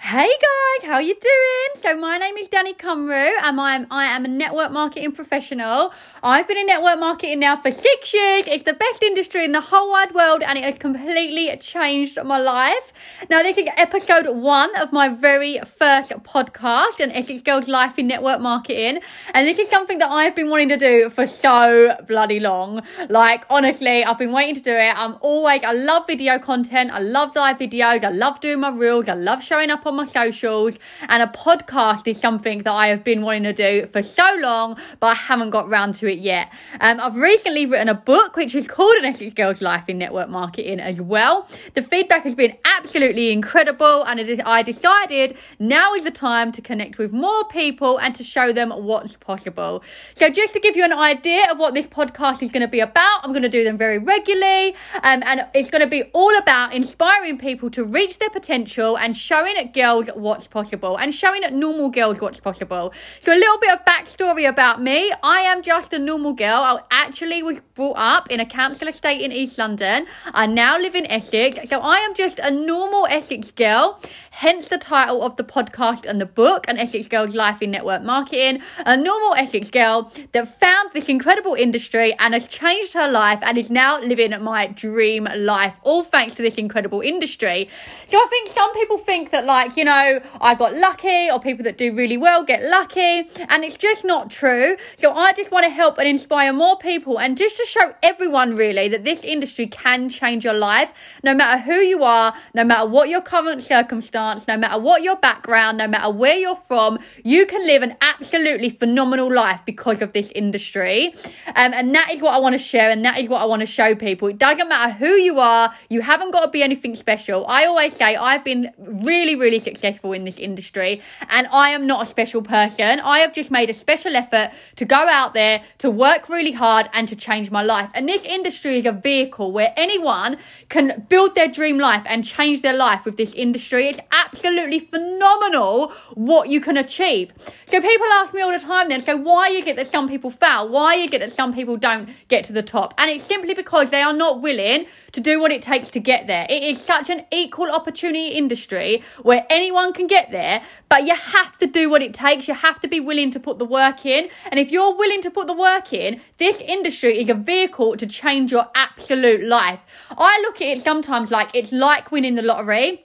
Hey 0.00 0.28
guys, 0.28 0.90
how 0.90 0.98
you 0.98 1.14
doing? 1.14 1.82
So 1.82 1.96
my 1.96 2.18
name 2.18 2.36
is 2.36 2.48
Danny 2.48 2.74
Cumru 2.74 3.32
and 3.42 3.58
I'm 3.58 3.86
I 3.90 4.04
am 4.06 4.26
a 4.26 4.28
network 4.28 4.70
marketing 4.70 5.12
professional. 5.12 5.92
I've 6.22 6.46
been 6.46 6.58
in 6.58 6.66
network 6.66 6.98
marketing 6.98 7.40
now 7.40 7.56
for 7.56 7.70
six 7.70 8.12
years. 8.12 8.46
It's 8.46 8.64
the 8.64 8.74
best 8.74 9.02
industry 9.02 9.44
in 9.44 9.52
the 9.52 9.62
whole 9.62 9.90
wide 9.90 10.12
world 10.14 10.42
and 10.42 10.58
it 10.58 10.64
has 10.64 10.76
completely 10.78 11.56
changed 11.56 12.18
my 12.22 12.38
life. 12.38 12.92
Now 13.30 13.42
this 13.42 13.56
is 13.56 13.66
episode 13.78 14.36
one 14.36 14.76
of 14.76 14.92
my 14.92 15.08
very 15.08 15.58
first 15.60 16.10
podcast 16.10 17.00
and 17.00 17.10
Essex 17.12 17.40
Girls 17.40 17.66
Life 17.66 17.98
in 17.98 18.06
Network 18.06 18.40
Marketing. 18.40 19.00
And 19.32 19.48
this 19.48 19.58
is 19.58 19.70
something 19.70 19.98
that 19.98 20.10
I've 20.10 20.36
been 20.36 20.50
wanting 20.50 20.68
to 20.68 20.76
do 20.76 21.08
for 21.08 21.26
so 21.26 21.96
bloody 22.06 22.40
long. 22.40 22.82
Like 23.08 23.46
honestly, 23.48 24.04
I've 24.04 24.18
been 24.18 24.32
waiting 24.32 24.56
to 24.56 24.60
do 24.60 24.74
it. 24.74 24.92
I'm 24.94 25.16
always 25.22 25.64
I 25.64 25.72
love 25.72 26.06
video 26.06 26.38
content, 26.38 26.90
I 26.90 26.98
love 26.98 27.34
live 27.34 27.58
videos, 27.58 28.04
I 28.04 28.10
love 28.10 28.40
doing 28.40 28.60
my 28.60 28.70
reels, 28.70 29.08
I 29.08 29.14
love 29.14 29.42
showing 29.42 29.70
up 29.70 29.83
on 29.86 29.96
my 29.96 30.04
socials, 30.04 30.78
and 31.08 31.22
a 31.22 31.26
podcast 31.26 32.06
is 32.06 32.18
something 32.18 32.62
that 32.62 32.72
I 32.72 32.88
have 32.88 33.04
been 33.04 33.22
wanting 33.22 33.44
to 33.44 33.52
do 33.52 33.86
for 33.92 34.02
so 34.02 34.36
long, 34.40 34.78
but 35.00 35.06
I 35.08 35.14
haven't 35.14 35.50
got 35.50 35.68
round 35.68 35.94
to 35.96 36.10
it 36.10 36.18
yet. 36.18 36.52
Um, 36.80 37.00
I've 37.00 37.16
recently 37.16 37.66
written 37.66 37.88
a 37.88 37.94
book 37.94 38.36
which 38.36 38.54
is 38.54 38.66
called 38.66 38.94
An 38.96 39.04
Essex 39.04 39.32
Girls 39.32 39.60
Life 39.60 39.88
in 39.88 39.98
Network 39.98 40.28
Marketing 40.28 40.80
as 40.80 41.00
well. 41.00 41.46
The 41.74 41.82
feedback 41.82 42.24
has 42.24 42.34
been 42.34 42.56
absolutely 42.64 43.32
incredible, 43.32 44.04
and 44.04 44.20
I 44.44 44.62
decided 44.62 45.36
now 45.58 45.94
is 45.94 46.04
the 46.04 46.10
time 46.10 46.52
to 46.52 46.62
connect 46.62 46.98
with 46.98 47.12
more 47.12 47.44
people 47.48 47.98
and 47.98 48.14
to 48.14 48.24
show 48.24 48.52
them 48.52 48.70
what's 48.70 49.16
possible. 49.16 49.82
So, 50.14 50.28
just 50.28 50.54
to 50.54 50.60
give 50.60 50.76
you 50.76 50.84
an 50.84 50.92
idea 50.92 51.50
of 51.50 51.58
what 51.58 51.74
this 51.74 51.86
podcast 51.86 52.42
is 52.42 52.50
going 52.50 52.62
to 52.62 52.68
be 52.68 52.80
about, 52.80 53.20
I'm 53.22 53.32
going 53.32 53.42
to 53.42 53.48
do 53.48 53.64
them 53.64 53.78
very 53.78 53.98
regularly, 53.98 54.74
um, 55.02 55.22
and 55.24 55.46
it's 55.54 55.70
going 55.70 55.82
to 55.82 55.88
be 55.88 56.04
all 56.12 56.36
about 56.38 56.74
inspiring 56.74 57.38
people 57.38 57.70
to 57.70 57.84
reach 57.84 58.18
their 58.18 58.30
potential 58.30 58.96
and 58.98 59.16
showing 59.16 59.56
girls 59.74 60.08
what's 60.14 60.46
possible 60.46 60.96
and 60.96 61.14
showing 61.14 61.42
normal 61.58 61.90
girls 61.90 62.20
what's 62.20 62.40
possible. 62.40 62.92
So, 63.20 63.32
a 63.32 63.36
little 63.36 63.58
bit 63.58 63.72
of 63.72 63.84
backstory 63.84 64.48
about 64.48 64.80
me 64.80 65.12
I 65.22 65.40
am 65.40 65.62
just 65.62 65.92
a 65.92 65.98
normal 65.98 66.32
girl. 66.32 66.60
I 66.62 66.80
actually 66.90 67.42
was 67.42 67.60
brought 67.74 67.96
up 67.96 68.30
in 68.30 68.40
a 68.40 68.46
council 68.46 68.88
estate 68.88 69.20
in 69.20 69.32
East 69.32 69.58
London. 69.58 70.06
I 70.32 70.46
now 70.46 70.78
live 70.78 70.94
in 70.94 71.06
Essex. 71.06 71.68
So, 71.68 71.80
I 71.80 71.98
am 71.98 72.14
just 72.14 72.38
a 72.38 72.50
normal 72.50 73.06
Essex 73.10 73.50
girl, 73.50 74.00
hence 74.30 74.68
the 74.68 74.78
title 74.78 75.22
of 75.22 75.36
the 75.36 75.44
podcast 75.44 76.06
and 76.06 76.20
the 76.20 76.26
book, 76.26 76.64
An 76.68 76.78
Essex 76.78 77.08
Girl's 77.08 77.34
Life 77.34 77.60
in 77.60 77.72
Network 77.72 78.02
Marketing. 78.02 78.62
A 78.86 78.96
normal 78.96 79.34
Essex 79.34 79.70
girl 79.70 80.12
that 80.32 80.60
found 80.60 80.90
this 80.94 81.08
incredible 81.08 81.54
industry 81.54 82.14
and 82.18 82.32
has 82.34 82.46
changed 82.46 82.94
her 82.94 83.10
life 83.10 83.40
and 83.42 83.58
is 83.58 83.70
now 83.70 84.00
living 84.00 84.30
my 84.42 84.68
dream 84.68 85.28
life, 85.36 85.74
all 85.82 86.04
thanks 86.04 86.34
to 86.36 86.42
this 86.42 86.54
incredible 86.54 87.00
industry. 87.00 87.68
So, 88.06 88.18
I 88.18 88.26
think 88.30 88.48
some 88.48 88.72
people 88.74 88.98
think 88.98 89.30
that, 89.30 89.44
like, 89.44 89.63
you 89.76 89.84
know, 89.84 90.20
I 90.40 90.54
got 90.54 90.74
lucky 90.74 91.30
or 91.30 91.40
people 91.40 91.64
that 91.64 91.78
do 91.78 91.94
really 91.94 92.16
well 92.16 92.44
get 92.44 92.62
lucky. 92.64 93.28
And 93.48 93.64
it's 93.64 93.76
just 93.76 94.04
not 94.04 94.30
true. 94.30 94.76
So 94.98 95.12
I 95.12 95.32
just 95.32 95.50
want 95.50 95.64
to 95.64 95.70
help 95.70 95.98
and 95.98 96.08
inspire 96.08 96.52
more 96.52 96.76
people 96.76 97.18
and 97.18 97.36
just 97.36 97.56
to 97.56 97.66
show 97.66 97.94
everyone 98.02 98.56
really 98.56 98.88
that 98.88 99.04
this 99.04 99.24
industry 99.24 99.66
can 99.66 100.08
change 100.08 100.44
your 100.44 100.54
life 100.54 100.92
no 101.22 101.34
matter 101.34 101.60
who 101.62 101.76
you 101.76 102.04
are, 102.04 102.34
no 102.54 102.64
matter 102.64 102.88
what 102.88 103.08
your 103.08 103.20
current 103.20 103.62
circumstance, 103.62 104.46
no 104.46 104.56
matter 104.56 104.80
what 104.80 105.02
your 105.02 105.16
background, 105.16 105.78
no 105.78 105.88
matter 105.88 106.10
where 106.10 106.36
you're 106.36 106.56
from, 106.56 106.98
you 107.24 107.46
can 107.46 107.66
live 107.66 107.82
an 107.82 107.96
absolutely 108.00 108.68
phenomenal 108.68 109.32
life 109.32 109.62
because 109.64 110.02
of 110.02 110.12
this 110.12 110.30
industry. 110.34 111.14
Um, 111.54 111.72
and 111.72 111.94
that 111.94 112.12
is 112.12 112.20
what 112.20 112.34
I 112.34 112.38
want 112.38 112.54
to 112.54 112.58
share 112.58 112.90
and 112.90 113.04
that 113.04 113.18
is 113.18 113.28
what 113.28 113.40
I 113.42 113.44
want 113.44 113.60
to 113.60 113.66
show 113.66 113.94
people. 113.94 114.28
It 114.28 114.38
doesn't 114.38 114.68
matter 114.68 114.92
who 114.92 115.10
you 115.10 115.40
are, 115.40 115.74
you 115.88 116.00
haven't 116.00 116.30
got 116.30 116.44
to 116.44 116.50
be 116.50 116.62
anything 116.62 116.94
special. 116.94 117.46
I 117.46 117.64
always 117.64 117.94
say 117.94 118.16
I've 118.16 118.44
been 118.44 118.72
really, 118.78 119.34
really 119.34 119.53
successful 119.58 120.12
in 120.12 120.24
this 120.24 120.38
industry. 120.38 121.02
And 121.28 121.46
I 121.48 121.70
am 121.70 121.86
not 121.86 122.06
a 122.06 122.06
special 122.06 122.42
person. 122.42 123.00
I 123.00 123.20
have 123.20 123.32
just 123.32 123.50
made 123.50 123.70
a 123.70 123.74
special 123.74 124.16
effort 124.16 124.52
to 124.76 124.84
go 124.84 125.08
out 125.08 125.34
there, 125.34 125.62
to 125.78 125.90
work 125.90 126.28
really 126.28 126.52
hard, 126.52 126.88
and 126.92 127.08
to 127.08 127.16
change 127.16 127.50
my 127.50 127.62
life. 127.62 127.90
And 127.94 128.08
this 128.08 128.24
industry 128.24 128.78
is 128.78 128.86
a 128.86 128.92
vehicle 128.92 129.52
where 129.52 129.72
anyone 129.76 130.36
can 130.68 131.06
build 131.08 131.34
their 131.34 131.48
dream 131.48 131.78
life 131.78 132.02
and 132.06 132.24
change 132.24 132.62
their 132.62 132.72
life 132.72 133.04
with 133.04 133.16
this 133.16 133.32
industry. 133.34 133.88
It's 133.88 134.00
absolutely 134.12 134.78
phenomenal 134.78 135.92
what 136.14 136.48
you 136.48 136.60
can 136.60 136.76
achieve. 136.76 137.32
So 137.66 137.80
people 137.80 138.06
ask 138.12 138.34
me 138.34 138.42
all 138.42 138.52
the 138.52 138.58
time 138.58 138.88
then, 138.88 139.00
so 139.00 139.16
why 139.16 139.48
is 139.48 139.66
it 139.66 139.76
that 139.76 139.86
some 139.86 140.08
people 140.08 140.30
fail? 140.30 140.68
Why 140.68 140.94
is 140.94 141.12
it 141.12 141.20
that 141.20 141.32
some 141.32 141.52
people 141.52 141.76
don't 141.76 142.08
get 142.28 142.44
to 142.44 142.52
the 142.52 142.62
top? 142.62 142.94
And 142.98 143.10
it's 143.10 143.24
simply 143.24 143.54
because 143.54 143.90
they 143.90 144.02
are 144.02 144.12
not 144.12 144.40
willing 144.40 144.86
to 145.12 145.20
do 145.20 145.40
what 145.40 145.50
it 145.52 145.62
takes 145.62 145.88
to 145.90 146.00
get 146.00 146.26
there. 146.26 146.46
It 146.48 146.62
is 146.62 146.80
such 146.80 147.10
an 147.10 147.24
equal 147.30 147.70
opportunity 147.70 148.28
industry 148.28 149.02
where 149.22 149.43
anyone 149.50 149.92
can 149.92 150.06
get 150.06 150.30
there, 150.30 150.62
but 150.88 151.06
you 151.06 151.14
have 151.14 151.56
to 151.58 151.66
do 151.66 151.88
what 151.88 152.02
it 152.02 152.14
takes. 152.14 152.48
You 152.48 152.54
have 152.54 152.80
to 152.80 152.88
be 152.88 153.00
willing 153.00 153.30
to 153.32 153.40
put 153.40 153.58
the 153.58 153.64
work 153.64 154.04
in. 154.06 154.28
And 154.50 154.60
if 154.60 154.70
you're 154.70 154.96
willing 154.96 155.22
to 155.22 155.30
put 155.30 155.46
the 155.46 155.52
work 155.52 155.92
in, 155.92 156.20
this 156.38 156.60
industry 156.60 157.20
is 157.20 157.28
a 157.28 157.34
vehicle 157.34 157.96
to 157.96 158.06
change 158.06 158.52
your 158.52 158.68
absolute 158.74 159.44
life. 159.44 159.80
I 160.10 160.40
look 160.42 160.60
at 160.60 160.68
it 160.68 160.82
sometimes 160.82 161.30
like 161.30 161.50
it's 161.54 161.72
like 161.72 162.10
winning 162.10 162.34
the 162.34 162.42
lottery 162.42 163.03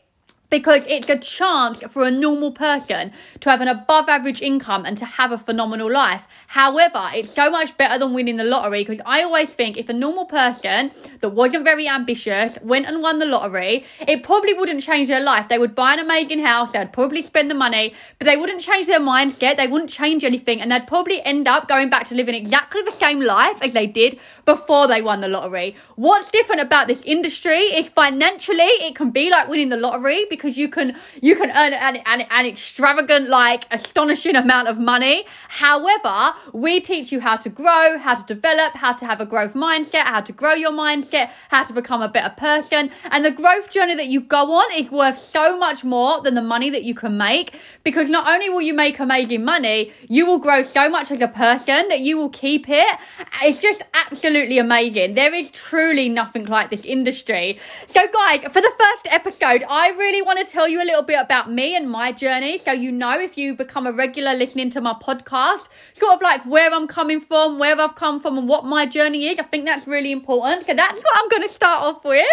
because 0.50 0.86
it's 0.88 1.10
a 1.10 1.18
chance 1.18 1.84
for 1.84 2.04
a 2.06 2.12
normal 2.12 2.52
person 2.52 3.12
to 3.40 3.50
have 3.50 3.62
an 3.62 3.68
above 3.68 4.10
average 4.10 4.42
income 4.42 4.86
and 4.86 4.98
to 4.98 5.06
have 5.06 5.32
a 5.32 5.38
phenomenal 5.38 5.92
life. 5.92 6.26
However, 6.48 7.10
it's 7.14 7.32
so 7.32 7.50
much 7.50 7.78
better 7.78 8.00
than 8.00 8.14
winning 8.14 8.38
the 8.38 8.44
lottery 8.44 8.84
because 8.84 9.02
I 9.06 9.22
always 9.24 9.54
think 9.54 9.78
if 9.78 9.90
a 9.90 9.94
normal 9.94 10.26
person 10.26 10.92
that 11.20 11.30
wasn't 11.30 11.64
very 11.64 11.88
ambitious 11.88 12.58
went 12.62 12.88
and 12.88 13.02
won 13.02 13.20
the 13.20 13.26
lottery, 13.26 13.86
it 14.08 14.24
probably 14.24 14.54
wouldn't 14.54 14.82
change 14.82 15.08
their 15.08 15.24
life. 15.24 15.50
They 15.50 15.59
would 15.59 15.76
buy 15.76 15.94
an 15.94 16.00
amazing 16.00 16.40
house, 16.40 16.72
they'd 16.72 16.94
probably 16.94 17.22
spend 17.22 17.52
the 17.52 17.56
money, 17.56 17.94
but 18.18 18.26
they 18.26 18.38
wouldn't 18.38 18.62
change 18.62 18.88
their 18.88 19.00
mindset, 19.00 19.58
they 19.58 19.68
wouldn't 19.68 19.90
change 19.90 20.24
anything, 20.24 20.62
and 20.62 20.72
they'd 20.72 20.88
probably 20.88 21.22
end 21.24 21.48
up 21.48 21.68
going 21.68 21.90
back 21.90 22.06
to 22.08 22.16
living 22.16 22.36
exactly 22.36 22.82
the 22.82 22.92
same 22.92 23.22
life 23.22 23.62
as 23.62 23.74
they 23.74 23.86
did 23.86 24.20
before 24.46 24.88
they 24.88 25.02
won 25.02 25.22
the 25.22 25.28
lottery. 25.28 25.76
What's 25.96 26.30
different 26.32 26.62
about 26.62 26.88
this 26.88 27.04
industry 27.04 27.59
is 27.59 27.88
financially, 27.90 28.64
it 28.64 28.96
can 28.96 29.12
be 29.12 29.30
like 29.30 29.48
winning 29.48 29.70
the 29.70 29.78
lottery 29.78 30.26
because 30.40 30.58
you 30.58 30.70
can 30.70 30.96
you 31.22 31.36
can 31.36 31.50
earn 31.52 31.74
an, 31.74 31.98
an, 32.06 32.22
an 32.32 32.46
extravagant 32.46 33.28
like 33.28 33.66
astonishing 33.72 34.36
amount 34.36 34.70
of 34.70 34.80
money. 34.80 35.26
However 35.50 36.34
we 36.54 36.80
teach 36.80 37.12
you 37.12 37.20
how 37.20 37.36
to 37.36 37.50
grow 37.50 37.98
how 38.00 38.16
to 38.16 38.26
develop 38.34 38.74
how 38.76 38.94
to 38.94 39.06
have 39.06 39.20
a 39.20 39.26
growth 39.26 39.54
mindset 39.54 40.04
how 40.04 40.22
to 40.22 40.32
grow 40.32 40.54
your 40.54 40.72
mindset 40.72 41.32
how 41.50 41.64
to 41.64 41.74
become 41.74 42.02
a 42.02 42.08
better 42.08 42.34
person. 42.36 42.90
And 43.12 43.26
the 43.26 43.32
growth 43.32 43.70
journey 43.70 43.96
that 43.96 44.08
you 44.08 44.22
go 44.22 44.54
on 44.54 44.68
is 44.74 44.90
worth 44.90 45.20
so 45.20 45.58
much 45.58 45.84
more 45.84 46.22
than 46.22 46.36
the 46.36 46.42
money 46.42 46.70
that 46.70 46.84
you 46.84 46.96
can 46.96 47.18
make 47.18 47.60
because 47.84 48.10
not 48.10 48.28
only 48.28 48.50
will 48.50 48.62
you 48.62 48.74
make 48.74 48.98
amazing 49.00 49.44
money 49.44 49.92
you 50.08 50.26
will 50.26 50.40
grow 50.40 50.64
so 50.64 50.90
much 50.90 51.12
as 51.12 51.20
a 51.20 51.28
person 51.28 51.88
that 51.90 52.00
you 52.00 52.18
will 52.18 52.30
keep 52.30 52.70
it. 52.70 52.98
It's 53.44 53.60
just 53.60 53.82
absolutely 53.94 54.58
amazing. 54.58 55.16
There 55.16 55.34
is 55.34 55.52
truly 55.52 56.08
nothing 56.08 56.46
like 56.46 56.70
this 56.70 56.86
industry. 56.86 57.60
So 57.88 58.08
guys 58.08 58.44
for 58.44 58.62
the 58.62 58.74
first 58.80 59.08
episode 59.08 59.64
i 59.70 59.90
really 59.90 60.22
want 60.29 60.45
to 60.45 60.53
tell 60.53 60.67
you 60.67 60.79
a 60.79 60.85
little 60.85 61.01
bit 61.01 61.19
about 61.19 61.51
me 61.51 61.75
and 61.75 61.90
my 61.90 62.12
journey 62.12 62.56
so 62.59 62.72
you 62.72 62.91
know 62.91 63.19
if 63.19 63.35
you 63.35 63.56
become 63.56 63.88
a 63.88 63.91
regular 63.91 64.35
listening 64.35 64.69
to 64.69 64.79
my 64.79 64.94
podcast, 64.94 65.67
sort 65.94 66.13
of 66.13 66.22
like 66.22 66.45
where 66.45 66.72
I'm 66.72 66.88
coming 66.88 67.19
from, 67.19 67.57
where 67.57 67.81
I've 67.81 67.95
come 67.95 68.19
from, 68.19 68.38
and 68.38 68.47
what 68.47 68.63
my 68.63 68.85
journey 68.85 69.25
is. 69.25 69.40
I 69.40 69.44
think 69.44 69.66
that's 69.66 69.88
really 69.88 70.12
important. 70.12 70.67
So 70.67 70.75
that's 70.75 71.01
what 71.01 71.13
I'm 71.16 71.28
going 71.29 71.41
to 71.41 71.50
start 71.50 71.81
off 71.81 72.06
with. 72.06 72.28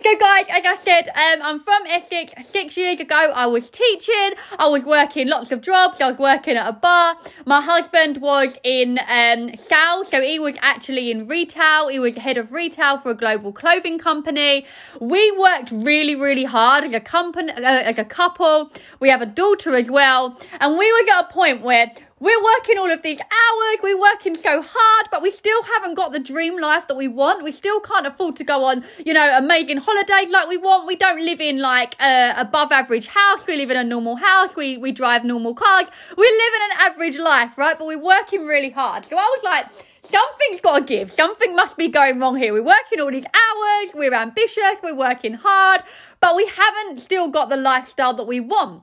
So, 0.00 0.14
guys, 0.18 0.44
as 0.50 0.64
I 0.66 0.76
said, 0.76 1.08
um, 1.08 1.40
I'm 1.42 1.60
from 1.60 1.86
Essex. 1.86 2.34
Six 2.46 2.76
years 2.76 3.00
ago, 3.00 3.32
I 3.34 3.46
was 3.46 3.70
teaching, 3.70 4.32
I 4.58 4.68
was 4.68 4.84
working 4.84 5.28
lots 5.28 5.50
of 5.50 5.62
jobs, 5.62 6.02
I 6.02 6.08
was 6.08 6.18
working 6.18 6.58
at 6.58 6.68
a 6.68 6.74
bar. 6.74 7.16
My 7.46 7.62
husband 7.62 8.18
was 8.18 8.58
in 8.62 9.00
um, 9.08 9.56
sales, 9.56 10.08
so 10.08 10.20
he 10.20 10.38
was 10.38 10.56
actually 10.60 11.10
in 11.10 11.26
retail, 11.26 11.88
he 11.88 11.98
was 11.98 12.16
head 12.16 12.36
of 12.36 12.52
retail 12.52 12.98
for 12.98 13.12
a 13.12 13.14
global 13.14 13.52
clothing 13.52 13.98
company. 13.98 14.66
We 15.00 15.32
worked 15.32 15.70
really, 15.70 16.14
really 16.14 16.44
hard 16.44 16.84
as 16.84 16.92
a 16.92 17.00
company 17.00 17.37
uh, 17.38 17.52
as 17.90 17.98
a 17.98 18.04
couple. 18.04 18.70
We 19.00 19.08
have 19.08 19.22
a 19.22 19.26
daughter 19.26 19.74
as 19.74 19.90
well. 19.90 20.38
And 20.60 20.78
we 20.78 20.92
were 20.92 21.12
at 21.12 21.24
a 21.24 21.32
point 21.32 21.62
where 21.62 21.92
we're 22.20 22.42
working 22.42 22.78
all 22.78 22.90
of 22.90 23.02
these 23.02 23.20
hours, 23.20 23.78
we're 23.80 24.00
working 24.00 24.34
so 24.34 24.60
hard, 24.66 25.06
but 25.12 25.22
we 25.22 25.30
still 25.30 25.62
haven't 25.62 25.94
got 25.94 26.10
the 26.12 26.18
dream 26.18 26.60
life 26.60 26.88
that 26.88 26.96
we 26.96 27.06
want. 27.06 27.44
We 27.44 27.52
still 27.52 27.78
can't 27.78 28.06
afford 28.06 28.34
to 28.36 28.44
go 28.44 28.64
on, 28.64 28.84
you 29.06 29.12
know, 29.12 29.38
amazing 29.38 29.76
holidays 29.76 30.28
like 30.30 30.48
we 30.48 30.56
want. 30.56 30.88
We 30.88 30.96
don't 30.96 31.20
live 31.24 31.40
in 31.40 31.60
like 31.60 31.94
a 32.00 32.34
above 32.36 32.72
average 32.72 33.06
house. 33.06 33.46
We 33.46 33.56
live 33.56 33.70
in 33.70 33.76
a 33.76 33.84
normal 33.84 34.16
house. 34.16 34.56
We, 34.56 34.76
we 34.76 34.90
drive 34.90 35.24
normal 35.24 35.54
cars. 35.54 35.86
We 36.16 36.24
live 36.24 36.54
in 36.54 36.62
an 36.62 36.92
average 36.92 37.18
life, 37.18 37.56
right? 37.56 37.78
But 37.78 37.86
we're 37.86 38.02
working 38.02 38.46
really 38.46 38.70
hard. 38.70 39.04
So 39.04 39.16
I 39.16 39.36
was 39.36 39.44
like, 39.44 39.66
something's 40.10 40.60
got 40.60 40.80
to 40.80 40.84
give. 40.84 41.12
Something 41.12 41.54
must 41.54 41.76
be 41.76 41.88
going 41.88 42.18
wrong 42.18 42.36
here. 42.36 42.52
We're 42.52 42.62
working 42.62 43.00
all 43.00 43.10
these 43.10 43.24
hours, 43.26 43.94
we're 43.94 44.14
ambitious, 44.14 44.80
we're 44.82 44.94
working 44.94 45.34
hard, 45.34 45.82
but 46.20 46.36
we 46.36 46.46
haven't 46.46 46.98
still 47.00 47.28
got 47.28 47.48
the 47.48 47.56
lifestyle 47.56 48.14
that 48.14 48.24
we 48.24 48.40
want. 48.40 48.82